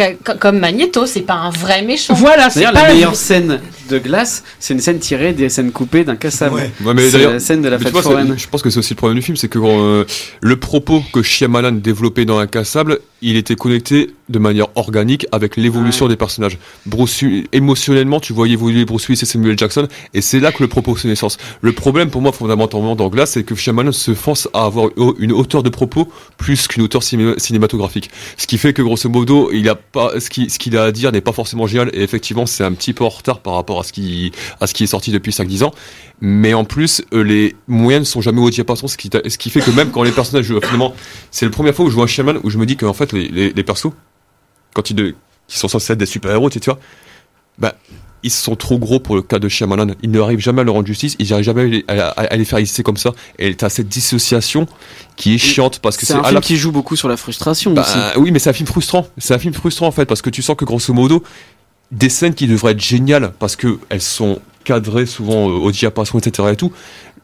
[0.41, 2.13] comme Magneto, c'est pas un vrai méchant.
[2.15, 6.17] Voilà, c'est la meilleure scène de glace, c'est une scène tirée des scènes coupées d'un
[6.17, 6.57] cassable.
[6.57, 8.35] Ouais, mais c'est d'ailleurs, la scène de la fête vois, c'est- foraine.
[8.37, 10.05] Je pense que c'est aussi le problème du film, c'est que euh,
[10.41, 16.09] le propos que Shyamalan développait dans Incassable, il était connecté de manière organique avec l'évolution
[16.09, 16.59] des personnages.
[16.87, 20.69] Bruce, émotionnellement, tu voyais évoluer Bruce Willis et Samuel Jackson, et c'est là que le
[20.69, 21.37] propos se naissance.
[21.61, 24.89] Le problème pour moi, fondamentalement, dans Glass, c'est que Shyamalan se force à avoir
[25.19, 28.11] une hauteur de propos plus qu'une hauteur ciné- cinématographique.
[28.37, 30.93] Ce qui fait que, grosso modo, il a pas, ce qui- ce qu'il a à
[30.93, 33.81] dire n'est pas forcément génial, et effectivement, c'est un petit peu en retard par rapport
[33.81, 35.73] à ce qui, à ce qui est sorti depuis 5-10 ans.
[36.21, 39.51] Mais en plus, euh, les moyens ne sont jamais au diapason, ce qui, ce qui
[39.51, 40.95] fait que même quand les personnages, euh, finalement,
[41.31, 43.13] c'est la première fois où je vois un Shyamalan où je me dis qu'en fait,
[43.13, 43.93] les, les, persos,
[44.75, 45.15] quand ils, de,
[45.49, 46.79] sont censés être des super-héros, tu vois,
[47.59, 47.75] bah,
[48.23, 49.89] ils sont trop gros pour le cas de Shyamalan.
[50.03, 52.37] Ils n'arrivent jamais à leur rendre justice, ils n'arrivent jamais à les, à, à- à
[52.37, 53.13] les faire exister comme ça.
[53.39, 54.67] Et t'as cette dissociation
[55.17, 57.17] qui est chiante parce que C'est un à film la qui joue beaucoup sur la
[57.17, 58.19] frustration bah, aussi.
[58.19, 59.07] oui, mais c'est un film frustrant.
[59.19, 61.23] C'est un film frustrant en fait parce que tu sens que grosso modo,
[61.91, 66.19] des scènes qui devraient être géniales parce que elles sont cadrées souvent euh, au diapason,
[66.19, 66.49] etc.
[66.53, 66.73] et tout,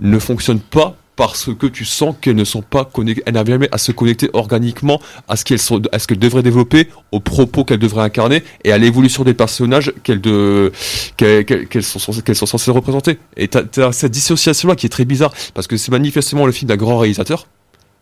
[0.00, 3.68] ne fonctionnent pas parce que tu sens qu'elles ne sont pas connectées, elles n'arrivent jamais
[3.72, 8.70] à se connecter organiquement à ce qu'elles devraient développer, aux propos qu'elles devraient incarner et
[8.70, 10.22] à l'évolution des personnages qu'elles
[11.82, 13.18] sont censées, représenter.
[13.36, 16.68] Et t'as, cette dissociation là qui est très bizarre parce que c'est manifestement le film
[16.68, 17.48] d'un grand réalisateur,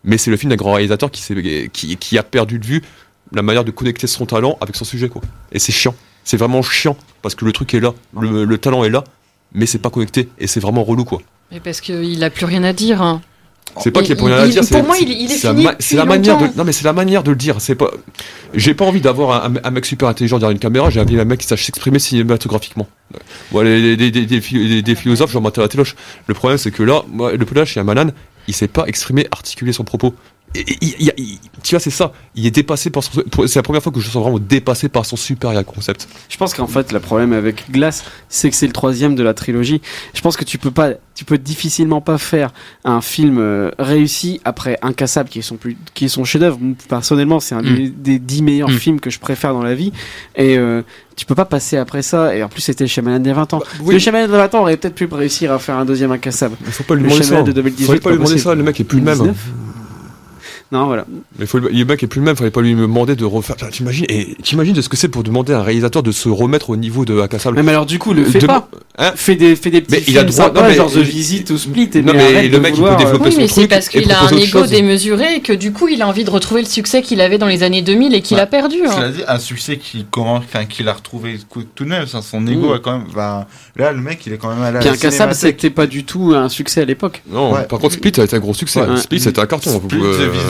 [0.03, 2.83] mais c'est le film d'un grand réalisateur qui a perdu de vue
[3.31, 5.23] la manière de connecter son talent avec son sujet quoi.
[5.51, 5.95] Et c'est chiant.
[6.23, 9.03] C'est vraiment chiant parce que le truc est là, le, le talent est là,
[9.53, 11.19] mais c'est pas connecté et c'est vraiment relou quoi.
[11.51, 13.01] Mais parce qu'il a plus rien à dire.
[13.01, 13.21] hein.
[13.79, 14.63] C'est pas qu'il y a Il- pour rien à il- dire.
[14.69, 16.47] pour moi, il- il est fini C'est la manière de.
[16.57, 17.57] Non mais c'est la manière de le dire.
[17.59, 17.91] C'est pas.
[18.53, 20.89] J'ai pas envie d'avoir un, un mec super intelligent derrière une caméra.
[20.89, 22.87] J'ai envie d'un mec qui sache s'exprimer cinématographiquement.
[23.51, 23.95] Bon, les,
[24.95, 25.95] philosophes, j'en à la téloche.
[26.27, 28.07] Le problème c'est que là, moi, le problème chez Amalan,
[28.47, 30.15] il sait pas exprimer, articuler son propos.
[30.55, 32.13] Et- et- tu vois, c'est ça.
[32.35, 33.11] Il est dépassé par son.
[33.45, 36.07] C'est la première fois que je me sens vraiment dépassé par son super concept.
[36.29, 39.33] Je pense qu'en fait, le problème avec Glass, c'est que c'est le troisième de la
[39.33, 39.81] trilogie.
[40.13, 42.53] Je pense que tu peux pas, tu peux difficilement pas faire
[42.85, 46.57] un film euh, réussi après Incassable, qui est son plus, qui est son chef-d'œuvre.
[46.87, 47.75] Personnellement, c'est un Mm.
[47.75, 48.77] des, des dix meilleurs Mm.
[48.79, 49.91] films que je préfère dans la vie.
[50.37, 50.81] Et euh,
[51.17, 52.35] tu peux pas passer après ça.
[52.35, 53.61] Et en plus, c'était le Shyamalan des 20 ans.
[53.81, 53.93] oui.
[53.93, 56.55] Le Shyamalan des 20 ans aurait peut-être pu réussir à faire un deuxième Incassable.
[56.65, 57.43] Il faut pas lui Le demander ça.
[57.43, 57.85] De 2018.
[57.85, 58.55] Faudrait pas lui demander ça.
[58.55, 59.33] Le mec est plus le même.
[60.71, 60.71] 2019.
[60.71, 61.05] Non, voilà.
[61.39, 63.55] Mais faut, le mec est plus le même, fallait pas lui demander de refaire.
[63.71, 66.69] T'imagines, et t'imagines de ce que c'est pour demander à un réalisateur de se remettre
[66.69, 67.55] au niveau de Incassable.
[67.55, 68.67] Même alors, du coup, le fais De- pas.
[68.99, 70.91] Hein Fais des, fais des petits Mais films il a droit- sympas, non, mais- genre
[70.91, 71.89] The Visit ou Split.
[71.93, 73.47] Et Non, mais mais le de mec, il peut vouloir, euh, développer Oui, son mais
[73.47, 74.69] c'est parce qu'il a un ego chose.
[74.69, 77.45] démesuré et que du coup, il a envie de retrouver le succès qu'il avait dans
[77.47, 78.77] les années 2000 et qu'il a perdu.
[78.87, 78.91] hein.
[78.95, 80.05] Cela dit, un succès qu'il
[80.69, 81.39] qu'il a retrouvé
[81.75, 82.73] tout neuf, hein, son ego Mm.
[82.73, 83.45] a quand même, enfin,
[83.75, 85.35] là, le mec, il est quand même à la cinémathèque.
[85.35, 87.21] c'était pas du tout un succès à l'époque.
[87.29, 88.81] Non, par contre, Split a été un gros succès.
[88.97, 89.79] Split, c'était un carton.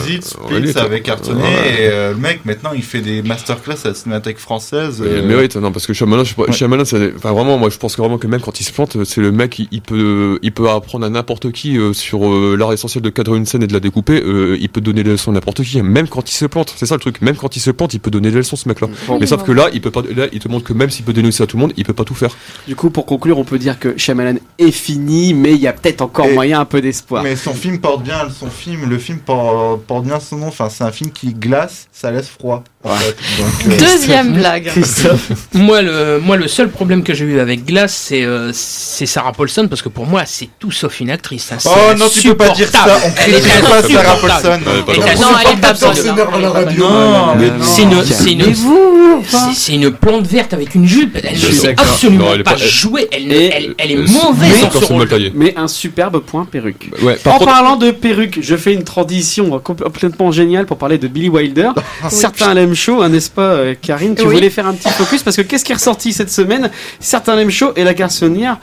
[0.08, 1.48] Split, Euh, The Visit, ouais, Split, lui, ça avait cartonné, ouais.
[1.82, 5.02] et euh, le mec, maintenant, il fait des masterclass à la Cinémathèque française.
[5.04, 6.52] Il euh, mérite, non, parce que Shyamalan, je, Ouais.
[6.52, 8.96] Shyamalan, c'est- enfin vraiment, moi je pense que vraiment que même quand il se plante,
[9.04, 12.56] c'est le mec, il, il peut, il peut apprendre à n'importe qui euh, sur euh,
[12.58, 14.22] l'art essentiel de cadrer une scène et de la découper.
[14.24, 16.72] euh, il peut donner des leçons à n'importe qui, même quand il se plante.
[16.76, 17.20] C'est ça le truc.
[17.22, 18.88] Même quand il se plante, il peut donner des leçons ce mec-là.
[19.08, 20.02] Oui, Mais sauf que là, il peut pas.
[20.14, 21.84] Là, il te montre que même s'il peut donner aussi à tout le monde, il
[21.84, 22.30] peut pas tout faire.
[22.66, 25.72] Du coup, pour conclure, on peut dire que Shyamalan est fini, mais il y a
[25.72, 27.22] peut-être encore Et- moyen un peu d'espoir.
[27.22, 30.48] Mais son film porte bien, son film, le film porte, porte bien son nom.
[30.48, 32.64] Enfin, c'est un film qui glace, ça laisse froid.
[32.84, 33.16] en fait.
[33.38, 34.70] Donc, euh, Deuxième blague.
[35.54, 39.32] moi, le, moi, le seul problème que j'ai eu avec Glass, c'est euh, c'est Sarah
[39.32, 41.52] Paulson, parce que pour moi, c'est tout sauf une actrice.
[41.52, 41.58] hein.
[41.66, 44.16] Oh non, tu peux pas dire ça, on Elle est critique pas Sarah.
[44.16, 44.60] Paulson.
[46.78, 47.64] Non, elle est non.
[47.64, 48.54] C'est une,
[49.54, 51.18] c'est une, plante verte avec une jupe.
[51.22, 53.08] Elle ne absolument Non, elle est pas pas- jouer.
[53.12, 55.08] Elle, est mauvaise dans ce rôle.
[55.34, 56.90] Mais un superbe point perruque.
[57.24, 59.60] En contre, parlant de perruque, je fais une transition
[59.90, 61.70] complètement géniale pour parler de Billy Wilder.
[62.10, 64.14] Certains l'aiment chaud, hein, n'est-ce pas, euh, Karine?
[64.14, 64.34] Tu Oui.
[64.34, 66.70] voulais faire un petit focus parce que qu'est-ce qui est ressorti cette semaine?
[67.00, 68.58] Certains l'aiment chaud et la garçonnière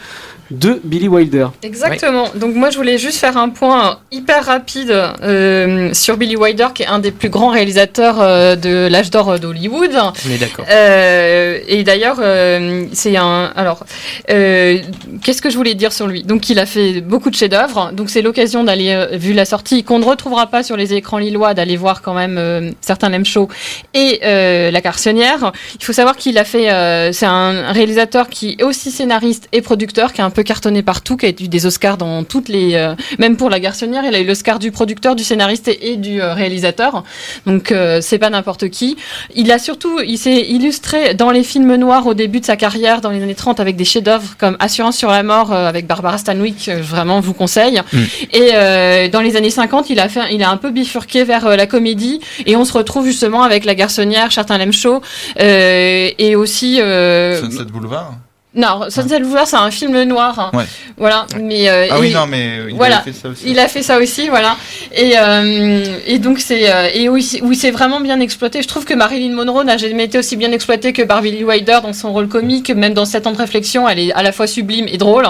[0.51, 1.47] de Billy Wilder.
[1.63, 2.27] Exactement.
[2.35, 6.83] Donc moi je voulais juste faire un point hyper rapide euh, sur Billy Wilder qui
[6.83, 9.91] est un des plus grands réalisateurs euh, de l'âge d'or d'Hollywood.
[9.95, 10.65] On est d'accord.
[10.69, 13.51] Euh, et d'ailleurs, euh, c'est un.
[13.55, 13.85] Alors,
[14.29, 14.79] euh,
[15.23, 16.23] qu'est-ce que je voulais dire sur lui?
[16.23, 17.91] Donc, il a fait beaucoup de chefs-d'œuvre.
[17.93, 21.17] Donc, c'est l'occasion d'aller, euh, vu la sortie, qu'on ne retrouvera pas sur les écrans
[21.17, 23.47] lillois, d'aller voir quand même euh, certains l'aiment chaud
[23.93, 25.51] et euh, La Carcionnière.
[25.79, 26.71] Il faut savoir qu'il a fait.
[26.71, 30.83] euh, c'est un réalisateur qui est aussi scénariste et producteur, qui est un peu cartonné
[30.83, 34.13] partout, qui a eu des Oscars dans toutes les, euh, même pour La Garçonnière, il
[34.13, 37.03] a eu l'Oscar du producteur, du scénariste et, et du euh, réalisateur.
[37.47, 38.97] Donc euh, c'est pas n'importe qui.
[39.33, 43.01] Il a surtout, il s'est illustré dans les films noirs au début de sa carrière,
[43.01, 46.17] dans les années 30, avec des chefs-d'œuvre comme Assurance sur la mort euh, avec Barbara
[46.17, 47.81] Stanwyck, que je vraiment vous conseille.
[47.93, 47.97] Mm.
[48.33, 51.47] Et euh, dans les années 50, il a fait, il a un peu bifurqué vers
[51.47, 55.01] euh, la comédie, et on se retrouve justement avec La Garçonnière, l'aiment chaud,
[55.39, 56.81] euh, et aussi.
[56.81, 58.13] euh, Sunset Boulevard
[58.55, 60.39] non, Sunset Boulevard, c'est un film noir.
[60.39, 60.51] hein.
[60.57, 60.63] Ouais.
[60.97, 63.43] Voilà, mais euh, Ah oui, il- non, mais il voilà, avait fait ça aussi.
[63.47, 64.55] il a fait ça aussi, voilà.
[64.95, 68.19] Et euh, et donc c'est euh, et où il, s'est- où il s'est vraiment bien
[68.21, 68.61] exploité.
[68.61, 71.79] Je trouve que Marilyn Monroe n'a jamais été aussi bien exploitée que par Billy Wilder
[71.83, 72.69] dans son rôle comique.
[72.69, 75.27] Même dans 7 ans de réflexion, elle est à la fois sublime et drôle.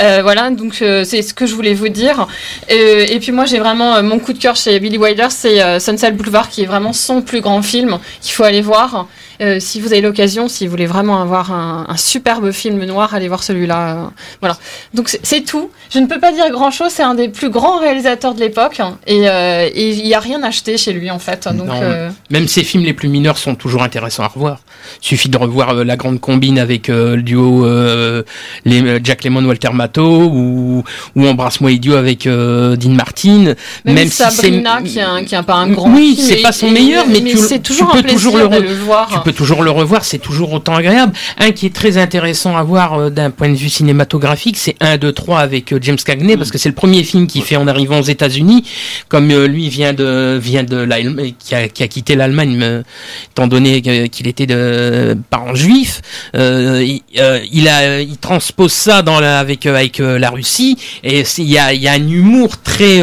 [0.00, 2.26] Euh, voilà, donc euh, c'est ce que je voulais vous dire.
[2.70, 6.12] Euh, et puis moi, j'ai vraiment mon coup de cœur chez Billy Wilder, c'est Sunset
[6.12, 9.08] Boulevard, qui est vraiment son plus grand film qu'il faut aller voir.
[9.40, 13.14] Euh, si vous avez l'occasion, si vous voulez vraiment avoir un, un superbe film noir,
[13.14, 14.10] allez voir celui-là.
[14.40, 14.56] voilà.
[14.94, 15.70] Donc c'est- tout.
[15.90, 16.90] Je ne peux pas dire grand-chose.
[16.90, 20.20] C'est un des plus grands réalisateurs de l'époque hein, et euh, et il n'y a
[20.20, 21.46] rien acheté chez lui en fait.
[21.46, 24.58] Donc Non, euh, Même ses films les plus mineurs sont toujours intéressants à revoir.
[25.00, 28.22] Suffit de revoir La Grande Combine avec le duo euh,
[28.64, 30.82] les, Jack Lemmon, Walter Matthau ou,
[31.14, 33.54] ou Embrasse-moi idiot avec Dean Martin.
[33.84, 36.42] même, si c'est- Sabrina, qui est un, qui est pas un grand oui, film, c'est
[36.42, 39.08] pas son meilleur, mais, tu, c'est tu toujours peux toujours le, le voir.
[39.24, 41.12] Tu toujours le revoir, c'est toujours autant agréable.
[41.38, 44.98] Un qui est très intéressant à voir euh, d'un point de vue cinématographique, c'est 1,
[44.98, 47.66] 2, 3 avec euh, James Cagney, parce que c'est le premier film qu'il fait en
[47.66, 48.64] arrivant aux États-Unis.
[49.08, 52.82] Comme euh, lui vient de vient de l'Allemagne, qui a, qui a quitté l'Allemagne,
[53.30, 56.00] étant donné qu'il était de parents juifs,
[56.34, 61.88] il, a il transpose ça dans avec avec la Russie et il y a y
[61.88, 63.02] a un humour très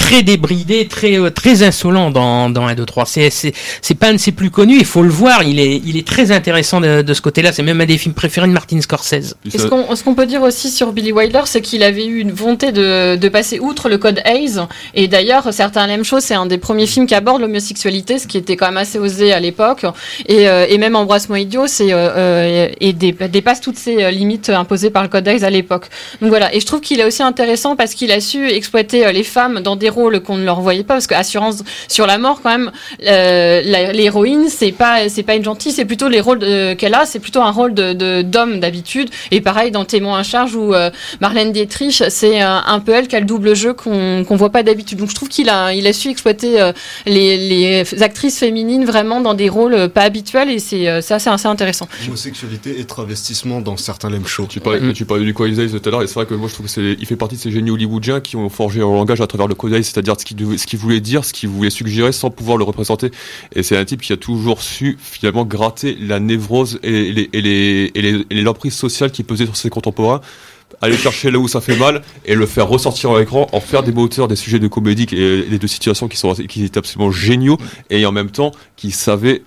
[0.00, 3.04] très débridé, très euh, très insolent dans dans 1 2 3.
[3.06, 5.76] C'est c'est c'est pas un de ses plus connus, il faut le voir, il est
[5.84, 8.52] il est très intéressant de, de ce côté-là, c'est même un des films préférés de
[8.52, 9.36] Martin Scorsese.
[9.46, 12.18] Et ce qu'on ce qu'on peut dire aussi sur Billy Wilder, c'est qu'il avait eu
[12.20, 14.58] une volonté de, de passer outre le code Hayes.
[14.94, 18.38] Et d'ailleurs, certains l'aiment chaud, c'est un des premiers films qui aborde l'homosexualité, ce qui
[18.38, 19.84] était quand même assez osé à l'époque.
[20.26, 24.90] Et, euh, et même Embrasse-moi idiot, c'est euh, et dé- dépasse toutes ces limites imposées
[24.90, 25.86] par le code Hayes à l'époque.
[26.22, 26.54] Donc voilà.
[26.54, 29.76] Et je trouve qu'il est aussi intéressant parce qu'il a su exploiter les femmes dans
[29.76, 32.70] des rôles qu'on ne leur voyait pas, parce que Assurance sur la mort, quand même,
[33.06, 33.60] euh,
[33.92, 37.18] l'héroïne, c'est pas c'est pas une gentille, c'est plutôt les rôles de- qu'elle a, c'est
[37.20, 39.10] plutôt un rôle de d'homme d'habitude.
[39.30, 43.08] Et pareil dans Témoin à charge où euh, Marlène Dietrich, c'est euh, un peu elle
[43.08, 44.98] qui a le double jeu qu'on qu'on voit pas d'habitude.
[44.98, 46.72] Donc je trouve qu'il a il a su exploiter euh,
[47.06, 51.18] les, les actrices féminines vraiment dans des rôles euh, pas habituels et c'est euh, ça
[51.18, 51.88] c'est assez intéressant.
[52.06, 54.46] Homosexualité et travestissement dans certains lem shows.
[54.48, 56.54] Tu parlais, tu parlais du Code tout à l'heure, et c'est vrai que moi je
[56.54, 59.20] trouve que c'est, il fait partie de ces génies hollywoodiens qui ont forgé leur langage
[59.20, 62.64] à travers le C'est-à-dire ce qu'il, voulait dire, ce qu'il voulait suggérer sans pouvoir le
[62.64, 63.10] représenter.
[63.54, 68.02] Et c'est un type qui a toujours su finalement gratter la névrose et les, et
[68.02, 70.20] les, l'emprise sociale qui pesait sur ses contemporains
[70.80, 73.82] aller chercher là où ça fait mal et le faire ressortir à l'écran, en faire
[73.82, 77.10] des moteurs, des sujets de comédie et, et de situations qui sont qui étaient absolument
[77.10, 77.58] géniaux
[77.90, 79.42] et en même temps qui savaient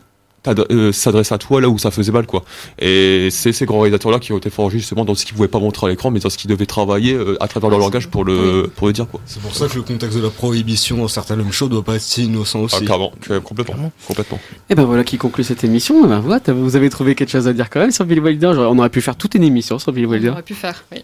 [0.48, 2.44] euh, s'adresser à toi là où ça faisait mal quoi.
[2.80, 5.48] Et c'est ces grands réalisateurs là qui ont été forgés justement dans ce qu'ils pouvaient
[5.48, 8.10] pas montrer à l'écran mais dans ce qu'ils devaient travailler euh, à travers leur langage
[8.10, 9.22] pour le pour le dire quoi.
[9.26, 11.96] C'est pour ça que le contexte de la prohibition dans certains lem shows doit pas
[11.96, 12.76] être si innocent aussi.
[12.80, 13.14] Ah, clairement,
[13.44, 14.40] complètement, complètement.
[14.70, 16.04] Et ben voilà qui conclut cette émission.
[16.04, 18.54] Eh Ben voilà, vous avez trouvé quelque chose à dire quand même sur Billy Wilder.
[18.58, 20.30] On aurait pu faire toute une émission sur Billy Wilder.
[20.30, 20.84] On aurait pu faire.
[20.92, 21.04] Oui.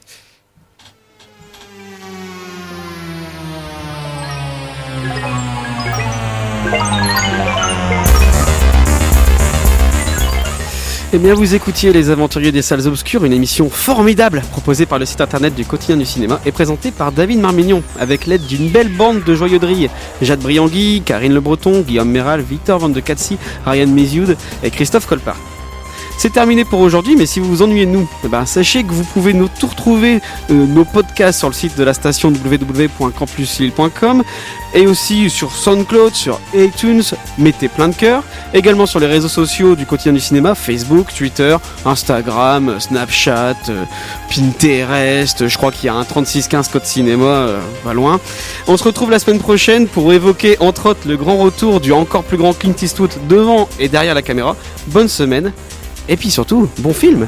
[11.11, 15.05] Eh bien, vous écoutiez Les Aventuriers des Salles Obscures, une émission formidable proposée par le
[15.05, 18.89] site internet du quotidien du cinéma et présentée par David Marmignon, avec l'aide d'une belle
[18.89, 19.89] bande de joyeux drilles.
[20.21, 25.07] Jade Briangui, Karine Le Breton, Guillaume Méral, Victor Van de Catsi, Ariane Mézioud et Christophe
[25.07, 25.39] Colpart.
[26.19, 29.05] C'est terminé pour aujourd'hui, mais si vous vous ennuyez nous, eh ben, sachez que vous
[29.05, 34.23] pouvez nous tout retrouver euh, nos podcasts sur le site de la station www.campuslille.com
[34.73, 37.03] et aussi sur SoundCloud, sur iTunes,
[37.37, 41.55] mettez plein de cœur, également sur les réseaux sociaux du quotidien du cinéma, Facebook, Twitter,
[41.85, 43.85] Instagram, Snapchat, euh,
[44.29, 48.19] Pinterest, je crois qu'il y a un 3615 code cinéma, euh, pas loin.
[48.67, 52.25] On se retrouve la semaine prochaine pour évoquer entre autres le grand retour du encore
[52.25, 54.57] plus grand Clint Eastwood devant et derrière la caméra.
[54.87, 55.53] Bonne semaine
[56.09, 57.27] et puis surtout, bon film